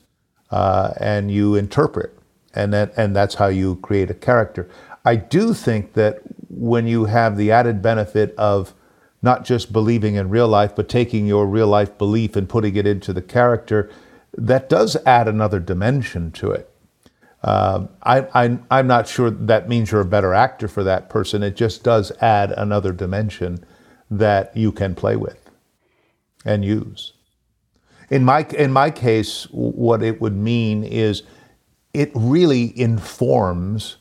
uh, 0.50 0.92
and 0.98 1.30
you 1.30 1.54
interpret, 1.54 2.18
and 2.54 2.72
that 2.72 2.92
and 2.96 3.14
that's 3.14 3.34
how 3.36 3.48
you 3.48 3.76
create 3.76 4.10
a 4.10 4.14
character. 4.14 4.68
I 5.04 5.16
do 5.16 5.54
think 5.54 5.94
that 5.94 6.20
when 6.48 6.86
you 6.86 7.06
have 7.06 7.36
the 7.36 7.50
added 7.50 7.80
benefit 7.82 8.34
of 8.36 8.74
not 9.22 9.44
just 9.44 9.72
believing 9.72 10.14
in 10.14 10.30
real 10.30 10.48
life, 10.48 10.74
but 10.76 10.88
taking 10.88 11.26
your 11.26 11.46
real 11.46 11.66
life 11.66 11.96
belief 11.98 12.36
and 12.36 12.48
putting 12.48 12.76
it 12.76 12.86
into 12.86 13.12
the 13.12 13.22
character, 13.22 13.90
that 14.36 14.68
does 14.68 14.96
add 15.04 15.26
another 15.28 15.58
dimension 15.58 16.30
to 16.32 16.50
it. 16.50 16.70
Um, 17.42 17.88
I, 18.02 18.58
I'm 18.70 18.86
not 18.86 19.06
sure 19.06 19.30
that 19.30 19.68
means 19.68 19.92
you're 19.92 20.00
a 20.00 20.04
better 20.04 20.34
actor 20.34 20.66
for 20.68 20.82
that 20.84 21.08
person. 21.08 21.42
It 21.42 21.56
just 21.56 21.84
does 21.84 22.10
add 22.20 22.52
another 22.52 22.92
dimension 22.92 23.64
that 24.10 24.56
you 24.56 24.72
can 24.72 24.94
play 24.94 25.16
with 25.16 25.50
and 26.44 26.64
use. 26.64 27.12
In 28.10 28.24
my, 28.24 28.46
in 28.56 28.72
my 28.72 28.90
case, 28.90 29.44
what 29.50 30.02
it 30.02 30.20
would 30.20 30.36
mean 30.36 30.84
is 30.84 31.22
it 31.92 32.10
really 32.14 32.78
informs 32.78 33.96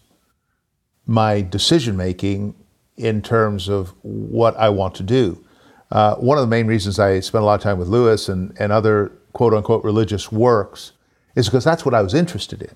my 1.06 1.42
decision 1.42 1.98
making 1.98 2.56
in 2.96 3.22
terms 3.22 3.68
of 3.70 3.94
what 4.02 4.56
I 4.58 4.70
want 4.70 4.96
to 4.96 5.04
do. 5.04 5.44
Uh, 5.92 6.16
one 6.16 6.38
of 6.38 6.42
the 6.42 6.48
main 6.48 6.68
reasons 6.68 7.00
I 7.00 7.20
spent 7.22 7.44
a 7.44 7.46
lot 7.46 7.56
of 7.56 7.62
time 7.62 7.78
with 7.78 7.88
Lewis 7.88 8.28
and, 8.28 8.56
and 8.60 8.72
other 8.72 9.12
quote 9.34 9.54
unquote 9.54 9.84
religious 9.84 10.32
works 10.32 10.94
is 11.36 11.48
because 11.48 11.64
that's 11.64 11.86
what 11.86 11.94
I 11.94 12.02
was 12.02 12.14
interested 12.14 12.62
in. 12.62 12.76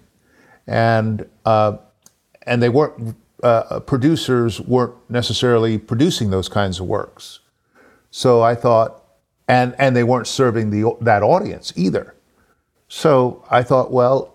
And, 0.67 1.27
uh, 1.45 1.77
and 2.43 2.61
they 2.61 2.69
weren't, 2.69 3.15
uh, 3.43 3.79
producers 3.81 4.61
weren't 4.61 4.93
necessarily 5.09 5.77
producing 5.77 6.29
those 6.29 6.47
kinds 6.47 6.79
of 6.79 6.85
works. 6.85 7.39
So 8.11 8.41
I 8.41 8.55
thought, 8.55 9.00
and, 9.51 9.75
and 9.77 9.97
they 9.97 10.05
weren't 10.05 10.27
serving 10.27 10.69
the, 10.69 10.95
that 11.01 11.23
audience 11.23 11.73
either. 11.75 12.15
So 12.87 13.43
I 13.51 13.63
thought, 13.63 13.91
well, 13.91 14.33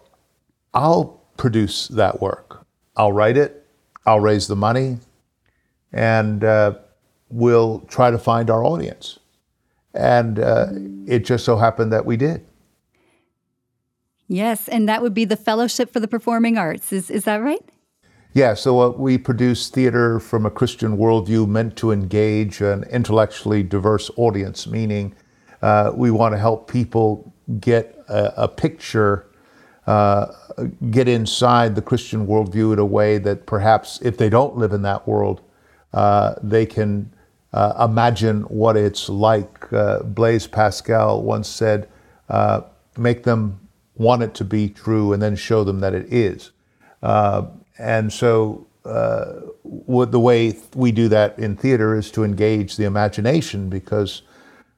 I'll 0.75 1.23
produce 1.39 1.89
that 1.89 2.21
work. 2.21 2.67
I'll 2.99 3.13
write 3.13 3.39
it, 3.39 3.67
I'll 4.05 4.21
raise 4.21 4.47
the 4.47 4.57
money, 4.57 4.99
and 5.91 6.45
uh, 6.45 6.75
we'll 7.31 7.81
try 7.89 8.11
to 8.11 8.19
find 8.19 8.51
our 8.51 8.63
audience. 8.63 9.19
And 9.95 10.39
uh, 10.39 10.67
it 11.07 11.25
just 11.25 11.47
so 11.47 11.57
happened 11.57 11.95
that 11.95 12.05
we 12.05 12.19
did. 12.19 12.45
Yes, 14.29 14.69
and 14.69 14.87
that 14.87 15.01
would 15.01 15.15
be 15.15 15.25
the 15.25 15.37
Fellowship 15.37 15.91
for 15.91 16.01
the 16.01 16.09
Performing 16.09 16.59
Arts. 16.59 16.93
Is, 16.93 17.11
is 17.11 17.25
that 17.25 17.37
right? 17.37 17.65
Yeah, 18.37 18.53
so 18.53 18.81
uh, 18.83 18.89
we 18.91 19.17
produce 19.17 19.71
theater 19.71 20.21
from 20.21 20.45
a 20.45 20.51
Christian 20.51 20.99
worldview 20.99 21.49
meant 21.49 21.75
to 21.77 21.91
engage 21.91 22.61
an 22.61 22.85
intellectually 22.91 23.63
diverse 23.63 24.11
audience, 24.17 24.67
meaning 24.67 25.15
uh, 25.63 25.93
we 25.95 26.11
want 26.11 26.35
to 26.35 26.39
help 26.39 26.71
people 26.71 27.33
get 27.61 27.99
a, 28.09 28.43
a 28.43 28.47
picture, 28.47 29.27
uh, 29.87 30.27
get 30.91 31.09
inside 31.09 31.75
the 31.77 31.81
Christian 31.81 32.27
worldview 32.27 32.75
in 32.75 32.79
a 32.79 32.85
way 32.85 33.17
that 33.17 33.47
perhaps 33.47 34.03
if 34.03 34.19
they 34.19 34.29
don't 34.29 34.55
live 34.55 34.75
in 34.75 34.83
that 34.83 35.09
world, 35.09 35.41
uh, 35.95 36.35
they 36.43 36.67
can 36.67 37.11
uh, 37.55 37.89
imagine 37.89 38.43
what 38.43 38.77
it's 38.77 39.09
like. 39.09 39.73
Uh, 39.73 40.03
Blaise 40.03 40.47
Pascal 40.47 41.23
once 41.23 41.49
said, 41.49 41.89
make 42.99 43.23
them 43.23 43.59
want 43.95 44.23
it 44.23 44.35
to 44.35 44.45
be 44.45 44.69
true 44.69 45.15
and 45.15 45.23
then 45.23 45.37
show 45.37 45.65
them 45.65 45.81
that 45.81 45.95
it 45.95 46.13
is. 46.13 46.51
Uh, 47.03 47.47
and 47.79 48.13
so 48.13 48.67
uh, 48.85 49.41
the 49.65 50.21
way 50.21 50.57
we 50.75 50.93
do 50.93 51.09
that 51.09 51.39
in 51.39 51.57
theater 51.57 51.97
is 51.97 52.11
to 52.13 52.25
engage 52.25 52.77
the 52.77 52.85
imagination 52.85 53.69
because 53.69 54.23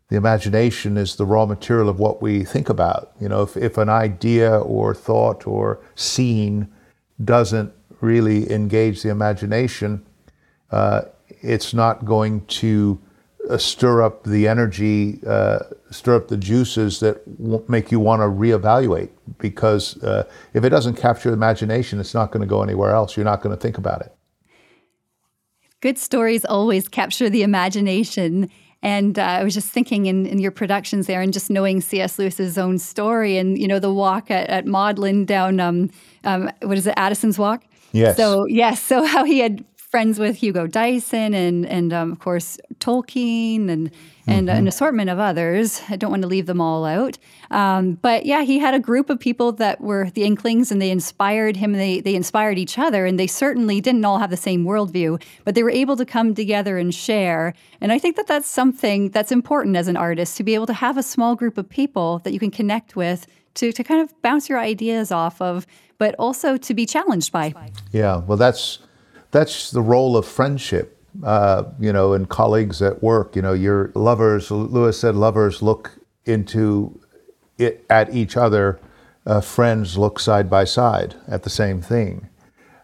the 0.09 0.17
imagination 0.17 0.97
is 0.97 1.17
the 1.17 1.27
raw 1.27 1.45
material 1.45 1.89
of 1.89 2.01
what 2.01 2.23
we 2.23 2.43
think 2.43 2.71
about. 2.71 3.13
You 3.21 3.29
know, 3.29 3.43
if, 3.43 3.57
if 3.57 3.77
an 3.77 3.91
idea 3.91 4.59
or 4.59 4.95
thought 4.95 5.47
or 5.47 5.81
scene 5.95 6.73
doesn't 7.23 7.73
really 8.01 8.51
engage 8.51 9.03
the 9.03 9.11
imagination, 9.11 10.07
uh, 10.71 11.03
it's 11.43 11.75
not 11.75 12.07
going 12.07 12.47
to 12.47 12.99
stir 13.59 14.03
up 14.03 14.25
the 14.25 14.47
energy, 14.47 15.21
uh, 15.27 15.61
stir 15.91 16.17
up 16.17 16.29
the 16.29 16.37
juices 16.37 17.01
that 17.01 17.23
make 17.69 17.91
you 17.91 18.01
want 18.01 18.21
to 18.21 18.27
reevaluate. 18.27 19.11
Because 19.39 20.03
uh, 20.03 20.25
if 20.55 20.65
it 20.65 20.71
doesn't 20.71 20.95
capture 20.95 21.31
the 21.31 21.35
imagination, 21.35 22.01
it's 22.01 22.15
not 22.15 22.31
going 22.31 22.41
to 22.41 22.47
go 22.47 22.63
anywhere 22.63 22.91
else. 22.91 23.17
You're 23.17 23.25
not 23.25 23.41
going 23.43 23.55
to 23.55 23.61
think 23.61 23.79
about 23.79 24.01
it. 24.03 24.15
Good 25.81 25.99
stories 25.99 26.45
always 26.45 26.89
capture 26.89 27.31
the 27.31 27.43
imagination. 27.43 28.51
And 28.83 29.19
uh, 29.19 29.23
I 29.23 29.45
was 29.45 29.55
just 29.55 29.69
thinking 29.69 30.07
in, 30.07 30.27
in 30.27 30.39
your 30.39 30.51
productions 30.51 31.07
there, 31.07 31.21
and 31.21 31.33
just 31.33 31.51
knowing 31.51 31.81
C.S. 31.81 32.19
Lewis's 32.19 32.57
own 32.57 32.79
story, 32.79 33.37
and 33.37 33.59
you 33.59 33.67
know 33.67 33.81
the 33.81 33.93
walk 33.93 34.31
at, 34.31 34.49
at 34.49 34.67
Magdalen 34.67 35.25
down, 35.25 35.59
um, 35.59 35.91
um, 36.23 36.49
what 36.63 36.79
is 36.79 36.87
it, 36.87 36.95
Addison's 36.97 37.39
Walk? 37.39 37.65
Yes. 37.91 38.17
So 38.17 38.47
yes, 38.47 38.81
so 38.81 39.05
how 39.05 39.25
he 39.25 39.41
had 39.41 39.65
friends 39.91 40.19
with 40.19 40.37
Hugo 40.37 40.67
Dyson 40.67 41.33
and 41.33 41.65
and 41.67 41.93
um, 41.93 42.13
of 42.13 42.19
course 42.19 42.59
Tolkien 42.79 43.71
and 43.71 43.91
and 44.27 44.49
mm-hmm. 44.49 44.59
an 44.59 44.69
assortment 44.69 45.09
of 45.09 45.19
others. 45.19 45.81
I 45.89 45.97
don't 45.97 46.11
want 46.11 46.23
to 46.23 46.29
leave 46.29 46.45
them 46.45 46.61
all 46.61 46.85
out. 46.85 47.17
Um, 47.51 47.95
but 47.95 48.27
yeah, 48.27 48.43
he 48.43 48.59
had 48.59 48.75
a 48.75 48.79
group 48.79 49.09
of 49.09 49.19
people 49.19 49.53
that 49.53 49.81
were 49.81 50.11
the 50.11 50.25
Inklings, 50.25 50.71
and 50.71 50.83
they 50.83 50.91
inspired 50.91 51.57
him. 51.57 51.73
They 51.73 52.01
they 52.01 52.15
inspired 52.15 52.59
each 52.59 52.79
other, 52.79 53.07
and 53.07 53.19
they 53.19 53.27
certainly 53.27 53.81
didn't 53.81 54.05
all 54.05 54.19
have 54.19 54.31
the 54.31 54.37
same 54.37 54.65
worldview, 54.65 55.23
but 55.45 55.55
they 55.55 55.63
were 55.63 55.71
able 55.71 55.97
to 55.97 56.05
come 56.05 56.35
together 56.35 56.77
and 56.77 56.95
share. 56.95 57.55
And 57.81 57.91
I 57.91 57.99
think 57.99 58.17
that 58.17 58.27
that's 58.27 58.49
something 58.49 59.11
that's 59.11 59.33
important 59.33 59.77
as 59.77 59.89
an 59.89 59.97
artist 59.97 60.37
to 60.37 60.45
be 60.45 60.55
able 60.55 60.67
to 60.67 60.75
have 60.75 60.99
a 60.99 61.03
small 61.03 61.35
group 61.35 61.57
of 61.57 61.69
people 61.69 62.19
that 62.21 62.33
you 62.33 62.39
can 62.39 62.51
connect 62.51 62.95
with 62.95 63.27
to 63.55 63.73
to 63.73 63.83
kind 63.83 64.03
of 64.03 64.21
bounce 64.21 64.51
your 64.51 64.59
ideas 64.59 65.11
off 65.11 65.41
of, 65.41 65.67
but 65.97 66.15
also 66.19 66.59
to 66.59 66.75
be 66.75 66.85
challenged 66.85 67.33
by. 67.33 67.55
Yeah, 67.93 68.19
well, 68.19 68.37
that's 68.37 68.81
that's 69.31 69.71
the 69.71 69.83
role 69.83 70.17
of 70.17 70.27
friendship. 70.27 70.95
Uh, 71.25 71.65
you 71.81 71.93
know, 71.93 72.13
and 72.13 72.29
colleagues 72.29 72.81
at 72.81 73.03
work. 73.03 73.35
You 73.35 73.43
know, 73.43 73.53
your 73.53 73.91
lovers. 73.95 74.51
Lewis 74.51 75.01
said, 75.01 75.17
lovers 75.17 75.63
look 75.63 75.99
into 76.27 77.01
it 77.57 77.85
at 77.91 78.15
each 78.15 78.37
other. 78.37 78.79
Uh, 79.27 79.41
friends 79.41 79.99
look 79.99 80.21
side 80.21 80.49
by 80.49 80.65
side 80.65 81.17
at 81.27 81.43
the 81.43 81.51
same 81.51 81.83
thing. 81.83 82.29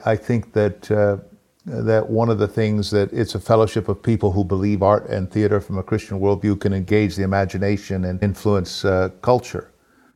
I 0.04 0.16
think 0.16 0.52
that 0.54 0.90
uh, 0.90 1.18
that 1.64 2.10
one 2.10 2.28
of 2.28 2.38
the 2.38 2.48
things 2.48 2.90
that 2.90 3.12
it's 3.12 3.34
a 3.34 3.40
fellowship 3.40 3.88
of 3.88 4.02
people 4.02 4.32
who 4.32 4.44
believe 4.44 4.82
art 4.82 5.08
and 5.08 5.30
theater 5.30 5.60
from 5.60 5.78
a 5.78 5.82
Christian 5.82 6.20
worldview 6.20 6.60
can 6.60 6.72
engage 6.72 7.16
the 7.16 7.22
imagination 7.22 8.04
and 8.04 8.22
influence 8.22 8.84
uh, 8.84 9.10
culture. 9.22 9.70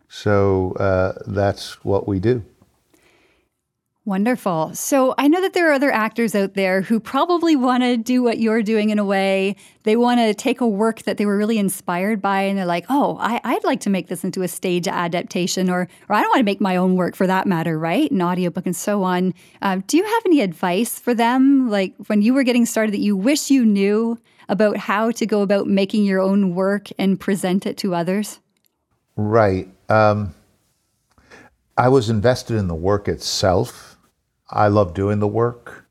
So 0.08 0.72
uh, 0.72 1.12
that's 1.26 1.84
what 1.84 2.06
we 2.06 2.20
do. 2.20 2.44
Wonderful. 4.08 4.74
So 4.74 5.14
I 5.18 5.28
know 5.28 5.42
that 5.42 5.52
there 5.52 5.68
are 5.68 5.74
other 5.74 5.90
actors 5.90 6.34
out 6.34 6.54
there 6.54 6.80
who 6.80 6.98
probably 6.98 7.56
want 7.56 7.82
to 7.82 7.98
do 7.98 8.22
what 8.22 8.38
you're 8.38 8.62
doing 8.62 8.88
in 8.88 8.98
a 8.98 9.04
way. 9.04 9.54
They 9.82 9.96
want 9.96 10.18
to 10.18 10.32
take 10.32 10.62
a 10.62 10.66
work 10.66 11.02
that 11.02 11.18
they 11.18 11.26
were 11.26 11.36
really 11.36 11.58
inspired 11.58 12.22
by 12.22 12.40
and 12.40 12.56
they're 12.56 12.64
like, 12.64 12.86
oh, 12.88 13.18
I, 13.20 13.38
would 13.44 13.64
like 13.64 13.80
to 13.80 13.90
make 13.90 14.08
this 14.08 14.24
into 14.24 14.40
a 14.40 14.48
stage 14.48 14.88
adaptation, 14.88 15.68
or, 15.68 15.88
or 16.08 16.16
I 16.16 16.22
don't 16.22 16.30
want 16.30 16.38
to 16.38 16.44
make 16.44 16.58
my 16.58 16.74
own 16.74 16.96
work 16.96 17.16
for 17.16 17.26
that 17.26 17.46
matter, 17.46 17.78
right? 17.78 18.10
An 18.10 18.22
audiobook 18.22 18.64
and 18.64 18.74
so 18.74 19.02
on. 19.02 19.34
Um, 19.60 19.84
do 19.86 19.98
you 19.98 20.04
have 20.04 20.22
any 20.24 20.40
advice 20.40 20.98
for 20.98 21.12
them, 21.12 21.68
like 21.68 21.92
when 22.06 22.22
you 22.22 22.32
were 22.32 22.44
getting 22.44 22.64
started, 22.64 22.94
that 22.94 23.00
you 23.00 23.14
wish 23.14 23.50
you 23.50 23.62
knew 23.62 24.18
about 24.48 24.78
how 24.78 25.10
to 25.10 25.26
go 25.26 25.42
about 25.42 25.66
making 25.66 26.04
your 26.04 26.22
own 26.22 26.54
work 26.54 26.88
and 26.98 27.20
present 27.20 27.66
it 27.66 27.76
to 27.76 27.94
others? 27.94 28.40
Right. 29.16 29.68
Um, 29.90 30.34
I 31.76 31.90
was 31.90 32.08
invested 32.08 32.56
in 32.56 32.68
the 32.68 32.74
work 32.74 33.06
itself 33.06 33.87
I 34.50 34.68
loved 34.68 34.94
doing 34.94 35.18
the 35.20 35.28
work. 35.28 35.86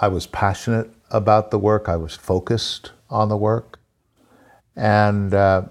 I 0.00 0.08
was 0.08 0.26
passionate 0.26 0.90
about 1.10 1.50
the 1.50 1.58
work. 1.58 1.88
I 1.88 1.96
was 1.96 2.14
focused 2.14 2.92
on 3.10 3.28
the 3.28 3.36
work. 3.36 3.78
And 4.74 5.32
uh, 5.32 5.64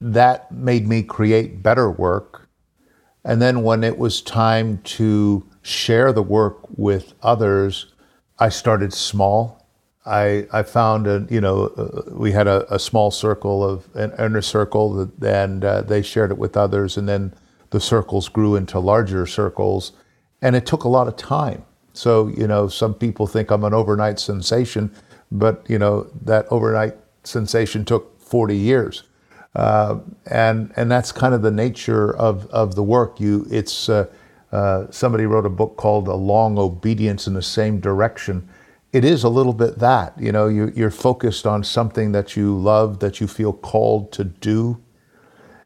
that 0.00 0.52
made 0.52 0.86
me 0.86 1.02
create 1.02 1.62
better 1.62 1.90
work. 1.90 2.48
And 3.24 3.42
then 3.42 3.62
when 3.62 3.82
it 3.82 3.98
was 3.98 4.22
time 4.22 4.78
to 4.84 5.48
share 5.62 6.12
the 6.12 6.22
work 6.22 6.58
with 6.76 7.14
others, 7.22 7.92
I 8.38 8.50
started 8.50 8.92
small. 8.92 9.66
I, 10.04 10.46
I 10.52 10.62
found, 10.62 11.08
a, 11.08 11.26
you 11.28 11.40
know, 11.40 11.66
uh, 11.66 12.12
we 12.12 12.30
had 12.30 12.46
a, 12.46 12.72
a, 12.72 12.78
small 12.78 13.10
circle 13.10 13.64
of 13.64 13.88
an 13.96 14.12
inner 14.20 14.42
circle, 14.42 15.06
that, 15.06 15.44
and 15.44 15.64
uh, 15.64 15.82
they 15.82 16.02
shared 16.02 16.30
it 16.30 16.38
with 16.38 16.56
others, 16.56 16.96
and 16.96 17.08
then 17.08 17.34
the 17.70 17.80
circles 17.80 18.28
grew 18.28 18.54
into 18.54 18.78
larger 18.78 19.26
circles, 19.26 19.92
and 20.46 20.54
it 20.54 20.64
took 20.64 20.84
a 20.84 20.88
lot 20.88 21.08
of 21.08 21.16
time. 21.16 21.64
So, 21.92 22.28
you 22.28 22.46
know, 22.46 22.68
some 22.68 22.94
people 22.94 23.26
think 23.26 23.50
I'm 23.50 23.64
an 23.64 23.74
overnight 23.74 24.20
sensation, 24.20 24.94
but 25.32 25.64
you 25.68 25.78
know 25.78 26.06
that 26.22 26.46
overnight 26.50 26.94
sensation 27.24 27.84
took 27.84 28.20
40 28.20 28.56
years, 28.56 29.02
uh, 29.56 29.98
and 30.26 30.72
and 30.76 30.88
that's 30.88 31.10
kind 31.10 31.34
of 31.34 31.42
the 31.42 31.50
nature 31.50 32.16
of 32.16 32.46
of 32.50 32.76
the 32.76 32.82
work. 32.82 33.18
You, 33.18 33.46
it's 33.50 33.88
uh, 33.88 34.06
uh, 34.52 34.86
somebody 34.90 35.26
wrote 35.26 35.46
a 35.46 35.50
book 35.50 35.76
called 35.76 36.06
A 36.06 36.14
Long 36.14 36.58
Obedience 36.58 37.26
in 37.26 37.34
the 37.34 37.42
Same 37.42 37.80
Direction 37.80 38.48
it 38.92 39.04
is 39.04 39.24
a 39.24 39.28
little 39.28 39.52
bit 39.52 39.78
that 39.78 40.14
you 40.18 40.32
know 40.32 40.46
you, 40.48 40.72
you're 40.74 40.90
focused 40.90 41.46
on 41.46 41.64
something 41.64 42.12
that 42.12 42.36
you 42.36 42.56
love 42.56 43.00
that 43.00 43.20
you 43.20 43.26
feel 43.26 43.52
called 43.52 44.12
to 44.12 44.24
do 44.24 44.80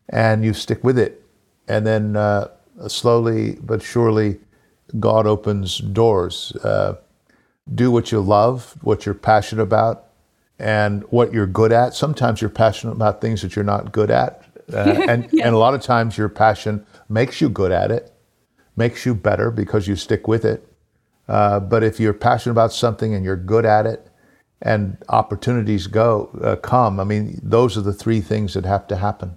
and 0.08 0.44
you 0.44 0.52
stick 0.52 0.82
with 0.82 0.98
it 0.98 1.22
and 1.68 1.86
then 1.86 2.16
uh, 2.16 2.48
slowly 2.88 3.52
but 3.62 3.82
surely 3.82 4.40
god 4.98 5.26
opens 5.26 5.78
doors 5.78 6.52
uh, 6.64 6.94
do 7.74 7.90
what 7.90 8.10
you 8.10 8.20
love 8.20 8.76
what 8.82 9.06
you're 9.06 9.14
passionate 9.14 9.62
about 9.62 10.06
and 10.58 11.02
what 11.10 11.32
you're 11.32 11.46
good 11.46 11.72
at 11.72 11.94
sometimes 11.94 12.40
you're 12.40 12.50
passionate 12.50 12.92
about 12.92 13.20
things 13.20 13.42
that 13.42 13.54
you're 13.54 13.64
not 13.64 13.92
good 13.92 14.10
at 14.10 14.44
uh, 14.72 15.04
and, 15.08 15.28
yeah. 15.32 15.46
and 15.46 15.54
a 15.54 15.58
lot 15.58 15.74
of 15.74 15.80
times 15.80 16.18
your 16.18 16.28
passion 16.28 16.84
makes 17.08 17.40
you 17.40 17.48
good 17.48 17.72
at 17.72 17.90
it 17.90 18.12
makes 18.76 19.04
you 19.04 19.14
better 19.14 19.50
because 19.50 19.86
you 19.86 19.96
stick 19.96 20.26
with 20.26 20.44
it 20.44 20.66
uh, 21.30 21.60
but 21.60 21.84
if 21.84 22.00
you're 22.00 22.12
passionate 22.12 22.52
about 22.52 22.72
something 22.72 23.14
and 23.14 23.24
you're 23.24 23.36
good 23.36 23.64
at 23.64 23.86
it, 23.86 24.08
and 24.62 24.98
opportunities 25.08 25.86
go 25.86 26.28
uh, 26.42 26.56
come, 26.56 27.00
I 27.00 27.04
mean, 27.04 27.38
those 27.42 27.78
are 27.78 27.82
the 27.82 27.92
three 27.92 28.20
things 28.20 28.54
that 28.54 28.64
have 28.64 28.86
to 28.88 28.96
happen. 28.96 29.36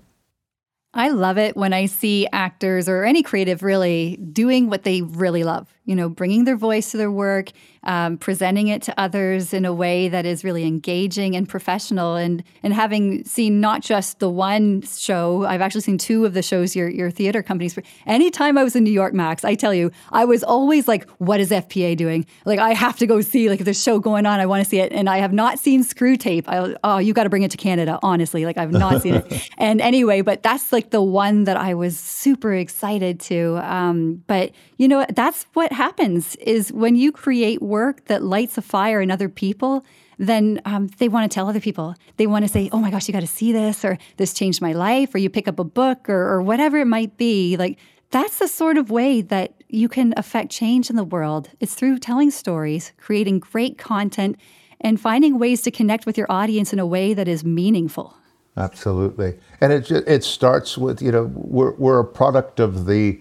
I 0.93 1.09
love 1.09 1.37
it 1.37 1.57
when 1.57 1.73
I 1.73 1.87
see 1.87 2.27
actors 2.31 2.87
or 2.87 3.03
any 3.03 3.23
creative 3.23 3.63
really 3.63 4.17
doing 4.17 4.69
what 4.69 4.83
they 4.83 5.01
really 5.01 5.43
love 5.43 5.73
you 5.85 5.95
know, 5.95 6.07
bringing 6.07 6.45
their 6.45 6.55
voice 6.55 6.91
to 6.91 6.97
their 6.97 7.11
work, 7.11 7.51
um, 7.83 8.17
presenting 8.17 8.67
it 8.69 8.81
to 8.83 8.97
others 8.99 9.53
in 9.53 9.65
a 9.65 9.73
way 9.73 10.07
that 10.07 10.25
is 10.25 10.43
really 10.43 10.63
engaging 10.65 11.35
and 11.35 11.47
professional. 11.47 12.15
And 12.15 12.43
and 12.63 12.73
having 12.73 13.25
seen 13.25 13.59
not 13.59 13.81
just 13.81 14.19
the 14.19 14.29
one 14.29 14.81
show, 14.83 15.45
I've 15.45 15.61
actually 15.61 15.81
seen 15.81 15.97
two 15.97 16.25
of 16.25 16.33
the 16.33 16.41
shows 16.41 16.75
your 16.75 16.89
your 16.89 17.11
theater 17.11 17.43
companies. 17.43 17.73
For 17.73 17.83
anytime 18.05 18.57
I 18.57 18.63
was 18.63 18.75
in 18.75 18.83
New 18.83 18.91
York, 18.91 19.13
Max, 19.13 19.43
I 19.43 19.55
tell 19.55 19.73
you, 19.73 19.91
I 20.11 20.23
was 20.23 20.43
always 20.43 20.87
like, 20.87 21.09
"What 21.17 21.41
is 21.41 21.51
FPA 21.51 21.97
doing? 21.97 22.25
Like, 22.45 22.59
I 22.59 22.73
have 22.73 22.97
to 22.99 23.07
go 23.07 23.19
see. 23.19 23.49
Like, 23.49 23.59
if 23.59 23.65
there's 23.65 23.79
a 23.79 23.83
show 23.83 23.99
going 23.99 24.25
on, 24.25 24.39
I 24.39 24.45
want 24.45 24.63
to 24.63 24.69
see 24.69 24.79
it." 24.79 24.93
And 24.93 25.09
I 25.09 25.17
have 25.17 25.33
not 25.33 25.59
seen 25.59 25.83
Screwtape. 25.83 26.45
I, 26.47 26.75
oh, 26.83 26.97
you 26.99 27.13
got 27.13 27.23
to 27.23 27.29
bring 27.29 27.43
it 27.43 27.51
to 27.51 27.57
Canada. 27.57 27.99
Honestly, 28.01 28.45
like 28.45 28.57
I've 28.57 28.71
not 28.71 29.01
seen 29.01 29.15
it. 29.15 29.23
And 29.57 29.81
anyway, 29.81 30.21
but 30.21 30.43
that's 30.43 30.71
like 30.71 30.89
the 30.89 31.01
one 31.01 31.45
that 31.45 31.57
I 31.57 31.73
was 31.73 31.97
super 31.97 32.53
excited 32.53 33.19
to. 33.21 33.59
Um, 33.63 34.23
but 34.27 34.51
you 34.77 34.87
know, 34.87 35.05
that's 35.09 35.45
what 35.53 35.71
happens 35.73 36.35
is 36.37 36.71
when 36.71 36.95
you 36.95 37.11
create 37.11 37.61
work 37.61 38.05
that 38.05 38.23
lights 38.23 38.57
a 38.57 38.61
fire 38.61 39.01
in 39.01 39.11
other 39.11 39.29
people, 39.29 39.83
then 40.17 40.61
um, 40.65 40.87
they 40.99 41.09
want 41.09 41.29
to 41.29 41.33
tell 41.33 41.49
other 41.49 41.59
people. 41.59 41.95
They 42.17 42.27
want 42.27 42.45
to 42.45 42.49
say, 42.49 42.69
oh 42.71 42.79
my 42.79 42.91
gosh, 42.91 43.07
you 43.07 43.13
got 43.13 43.21
to 43.21 43.27
see 43.27 43.51
this, 43.51 43.83
or 43.83 43.97
this 44.17 44.33
changed 44.33 44.61
my 44.61 44.73
life, 44.73 45.13
or 45.13 45.17
you 45.17 45.29
pick 45.29 45.47
up 45.47 45.59
a 45.59 45.63
book, 45.63 46.07
or, 46.07 46.29
or 46.29 46.41
whatever 46.41 46.77
it 46.77 46.85
might 46.85 47.17
be. 47.17 47.57
Like, 47.57 47.79
that's 48.11 48.37
the 48.39 48.47
sort 48.47 48.77
of 48.77 48.91
way 48.91 49.21
that 49.21 49.53
you 49.69 49.89
can 49.89 50.13
affect 50.15 50.51
change 50.51 50.89
in 50.89 50.95
the 50.95 51.03
world. 51.03 51.49
It's 51.59 51.73
through 51.73 51.97
telling 51.97 52.29
stories, 52.29 52.93
creating 52.97 53.39
great 53.39 53.77
content, 53.77 54.37
and 54.79 54.99
finding 54.99 55.39
ways 55.39 55.61
to 55.63 55.71
connect 55.71 56.05
with 56.05 56.17
your 56.17 56.31
audience 56.31 56.73
in 56.73 56.79
a 56.79 56.85
way 56.85 57.13
that 57.13 57.27
is 57.27 57.43
meaningful. 57.43 58.15
Absolutely. 58.55 59.39
And 59.61 59.73
it, 59.73 59.89
it 59.89 60.23
starts 60.23 60.77
with, 60.77 61.01
you 61.01 61.11
know, 61.11 61.31
we're, 61.33 61.73
we're 61.75 61.99
a 61.99 62.05
product 62.05 62.59
of 62.59 62.85
the, 62.85 63.19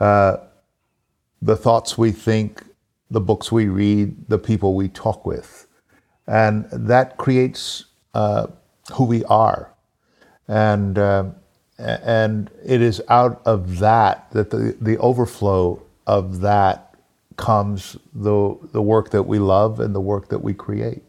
uh, 0.00 0.38
the 1.42 1.56
thoughts 1.56 1.98
we 1.98 2.12
think, 2.12 2.64
the 3.10 3.20
books 3.20 3.50
we 3.52 3.66
read, 3.66 4.28
the 4.28 4.38
people 4.38 4.74
we 4.74 4.88
talk 4.88 5.26
with. 5.26 5.66
And 6.26 6.66
that 6.70 7.18
creates 7.18 7.86
uh, 8.14 8.46
who 8.94 9.04
we 9.04 9.24
are. 9.24 9.74
And, 10.46 10.96
uh, 10.96 11.30
and 11.78 12.48
it 12.64 12.80
is 12.80 13.02
out 13.08 13.42
of 13.44 13.80
that 13.80 14.30
that 14.30 14.50
the, 14.50 14.76
the 14.80 14.96
overflow 14.98 15.82
of 16.06 16.40
that 16.40 16.94
comes 17.36 17.96
the, 18.14 18.56
the 18.72 18.82
work 18.82 19.10
that 19.10 19.24
we 19.24 19.38
love 19.38 19.80
and 19.80 19.94
the 19.94 20.00
work 20.00 20.28
that 20.28 20.38
we 20.38 20.54
create. 20.54 21.02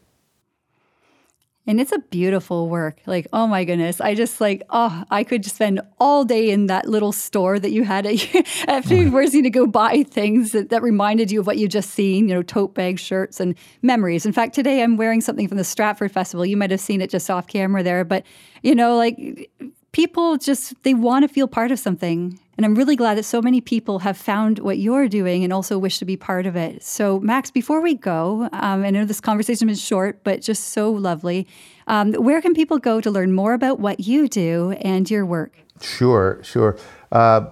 And 1.66 1.80
it's 1.80 1.92
a 1.92 1.98
beautiful 1.98 2.68
work. 2.68 3.00
Like, 3.06 3.26
oh 3.32 3.46
my 3.46 3.64
goodness. 3.64 3.98
I 4.00 4.14
just 4.14 4.38
like, 4.38 4.62
oh, 4.68 5.04
I 5.10 5.24
could 5.24 5.44
spend 5.46 5.80
all 5.98 6.24
day 6.24 6.50
in 6.50 6.66
that 6.66 6.86
little 6.86 7.12
store 7.12 7.58
that 7.58 7.70
you 7.70 7.84
had 7.84 8.04
at, 8.04 8.34
at 8.68 8.90
university 8.90 9.40
to 9.42 9.50
go 9.50 9.66
buy 9.66 10.02
things 10.02 10.52
that, 10.52 10.68
that 10.68 10.82
reminded 10.82 11.30
you 11.30 11.40
of 11.40 11.46
what 11.46 11.56
you 11.56 11.66
just 11.66 11.90
seen, 11.90 12.28
you 12.28 12.34
know, 12.34 12.42
tote 12.42 12.74
bags, 12.74 13.00
shirts, 13.00 13.40
and 13.40 13.54
memories. 13.80 14.26
In 14.26 14.32
fact, 14.32 14.54
today 14.54 14.82
I'm 14.82 14.98
wearing 14.98 15.22
something 15.22 15.48
from 15.48 15.56
the 15.56 15.64
Stratford 15.64 16.12
Festival. 16.12 16.44
You 16.44 16.58
might 16.58 16.70
have 16.70 16.80
seen 16.80 17.00
it 17.00 17.08
just 17.08 17.30
off 17.30 17.46
camera 17.46 17.82
there, 17.82 18.04
but 18.04 18.24
you 18.62 18.74
know, 18.74 18.96
like 18.96 19.50
people 19.94 20.36
just 20.36 20.74
they 20.82 20.92
want 20.92 21.22
to 21.22 21.28
feel 21.28 21.46
part 21.46 21.70
of 21.70 21.78
something 21.78 22.38
and 22.56 22.64
I'm 22.64 22.74
really 22.74 22.96
glad 22.96 23.18
that 23.18 23.24
so 23.24 23.42
many 23.42 23.60
people 23.60 24.00
have 24.00 24.16
found 24.16 24.58
what 24.60 24.78
you're 24.78 25.08
doing 25.08 25.42
and 25.42 25.52
also 25.52 25.76
wish 25.78 25.98
to 25.98 26.04
be 26.04 26.16
part 26.16 26.46
of 26.46 26.54
it. 26.54 26.84
So, 26.84 27.18
Max, 27.18 27.50
before 27.50 27.80
we 27.80 27.94
go, 27.94 28.48
um, 28.52 28.84
I 28.84 28.90
know 28.90 29.04
this 29.04 29.20
conversation 29.20 29.68
is 29.68 29.80
short, 29.80 30.22
but 30.22 30.40
just 30.40 30.68
so 30.68 30.92
lovely. 30.92 31.48
Um, 31.88 32.12
where 32.12 32.40
can 32.40 32.54
people 32.54 32.78
go 32.78 33.00
to 33.00 33.10
learn 33.10 33.32
more 33.32 33.54
about 33.54 33.80
what 33.80 34.00
you 34.00 34.28
do 34.28 34.70
and 34.82 35.10
your 35.10 35.26
work? 35.26 35.58
Sure, 35.80 36.38
sure. 36.44 36.78
Uh, 37.10 37.46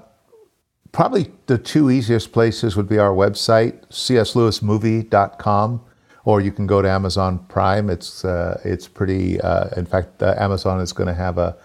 probably 0.93 1.33
the 1.47 1.59
two 1.59 1.91
easiest 1.91 2.33
places 2.33 2.77
would 2.77 2.89
be 2.89 2.99
our 2.99 3.11
website, 3.11 3.85
cslewismovie.com, 3.89 5.85
or 6.25 6.41
you 6.41 6.53
can 6.53 6.69
go 6.69 6.81
to 6.81 6.89
Amazon 6.89 7.41
Prime. 7.49 7.91
It's 7.91 8.25
uh, 8.25 8.61
it's 8.65 8.87
pretty. 8.87 9.41
Uh, 9.41 9.69
in 9.77 9.87
fact, 9.87 10.23
uh, 10.23 10.37
Amazon 10.39 10.81
is 10.81 10.93
going 10.93 11.09
to 11.09 11.15
have 11.15 11.39
a 11.39 11.57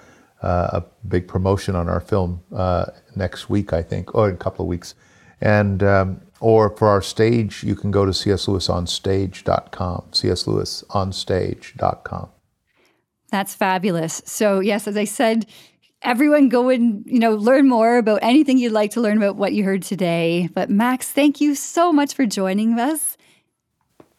uh, 0.41 0.69
a 0.73 0.83
big 1.07 1.27
promotion 1.27 1.75
on 1.75 1.87
our 1.89 1.99
film 1.99 2.41
uh, 2.55 2.85
next 3.15 3.49
week, 3.49 3.73
I 3.73 3.81
think, 3.81 4.13
or 4.15 4.29
in 4.29 4.35
a 4.35 4.37
couple 4.37 4.63
of 4.63 4.69
weeks. 4.69 4.95
And 5.41 5.83
um, 5.83 6.21
or 6.39 6.69
for 6.75 6.87
our 6.87 7.01
stage, 7.01 7.63
you 7.63 7.75
can 7.75 7.91
go 7.91 8.05
to 8.05 8.11
cslewisonstage.com, 8.11 10.05
cslewisonstage.com. 10.11 12.29
That's 13.29 13.55
fabulous. 13.55 14.21
So 14.25 14.61
yes, 14.61 14.87
as 14.87 14.95
I 14.95 15.03
said, 15.03 15.47
everyone 16.01 16.47
go 16.49 16.69
and 16.69 17.05
you 17.05 17.19
know 17.19 17.35
learn 17.35 17.67
more 17.67 17.97
about 17.97 18.19
anything 18.21 18.57
you'd 18.57 18.71
like 18.71 18.91
to 18.91 19.01
learn 19.01 19.17
about 19.17 19.35
what 19.35 19.53
you 19.53 19.63
heard 19.63 19.83
today. 19.83 20.49
But 20.53 20.69
Max, 20.69 21.11
thank 21.11 21.41
you 21.41 21.55
so 21.55 21.91
much 21.91 22.13
for 22.13 22.25
joining 22.25 22.79
us. 22.79 23.17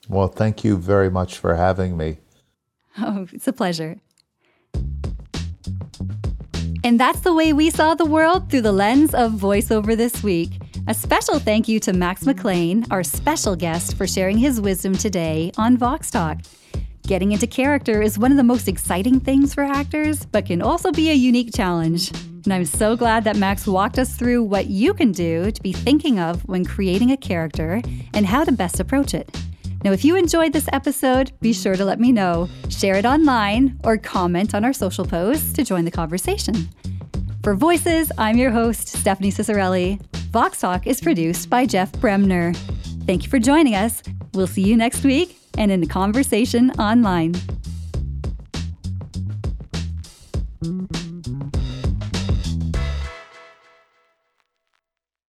Well, 0.09 0.29
thank 0.29 0.65
you 0.65 0.77
very 0.77 1.11
much 1.11 1.39
for 1.39 1.55
having 1.55 1.97
me. 1.97 2.19
Oh, 3.01 3.29
it's 3.33 3.47
a 3.47 3.53
pleasure. 3.53 4.01
And 6.89 6.99
that's 6.99 7.21
the 7.21 7.35
way 7.35 7.53
we 7.53 7.69
saw 7.69 7.95
the 7.95 8.07
world 8.07 8.49
through 8.49 8.63
the 8.63 8.73
lens 8.73 9.13
of 9.13 9.33
voiceover 9.33 9.95
this 9.95 10.23
week. 10.23 10.53
A 10.87 10.95
special 10.95 11.39
thank 11.39 11.69
you 11.69 11.79
to 11.81 11.93
Max 11.93 12.25
McLean, 12.25 12.87
our 12.91 13.03
special 13.03 13.55
guest, 13.55 13.95
for 13.95 14.07
sharing 14.07 14.39
his 14.39 14.59
wisdom 14.59 14.95
today 14.95 15.53
on 15.59 15.77
Vox 15.77 16.11
Talk. 16.11 16.39
Getting 17.07 17.33
into 17.33 17.47
character 17.47 18.01
is 18.01 18.19
one 18.19 18.31
of 18.31 18.39
the 18.39 18.43
most 18.43 18.69
exciting 18.69 19.21
things 19.21 19.53
for 19.53 19.65
actors, 19.65 20.25
but 20.25 20.47
can 20.47 20.63
also 20.63 20.91
be 20.91 21.11
a 21.11 21.13
unique 21.13 21.55
challenge. 21.55 22.11
And 22.45 22.55
I'm 22.55 22.65
so 22.65 22.97
glad 22.97 23.23
that 23.25 23.37
Max 23.37 23.67
walked 23.67 23.99
us 23.99 24.17
through 24.17 24.45
what 24.45 24.69
you 24.69 24.95
can 24.95 25.13
do 25.13 25.51
to 25.51 25.63
be 25.63 25.75
thinking 25.75 26.19
of 26.19 26.41
when 26.49 26.65
creating 26.65 27.11
a 27.11 27.19
character 27.19 27.83
and 28.15 28.25
how 28.25 28.45
to 28.45 28.53
best 28.53 28.81
approach 28.81 29.13
it. 29.13 29.29
Now, 29.85 29.93
if 29.93 30.05
you 30.05 30.17
enjoyed 30.17 30.53
this 30.53 30.69
episode, 30.73 31.33
be 31.41 31.53
sure 31.53 31.77
to 31.77 31.85
let 31.85 32.01
me 32.01 32.11
know, 32.11 32.49
share 32.69 32.97
it 32.97 33.07
online, 33.07 33.79
or 33.85 33.97
comment 33.97 34.55
on 34.55 34.65
our 34.65 34.73
social 34.73 35.07
posts 35.07 35.53
to 35.53 35.65
join 35.65 35.85
the 35.85 35.91
conversation. 35.91 36.69
For 37.45 37.55
Voices, 37.55 38.11
I'm 38.19 38.37
your 38.37 38.51
host, 38.51 38.89
Stephanie 38.89 39.31
Ciccarelli. 39.31 40.01
Vox 40.33 40.61
Talk 40.61 40.87
is 40.87 41.01
produced 41.01 41.49
by 41.49 41.65
Jeff 41.65 41.93
Bremner. 41.93 42.53
Thank 43.07 43.23
you 43.23 43.31
for 43.31 43.39
joining 43.39 43.75
us. 43.75 44.03
We'll 44.35 44.49
see 44.49 44.63
you 44.63 44.77
next 44.77 45.05
week 45.05 45.39
and 45.57 45.71
in 45.71 45.81
the 45.81 45.87
conversation 45.87 46.71
online. 46.73 47.35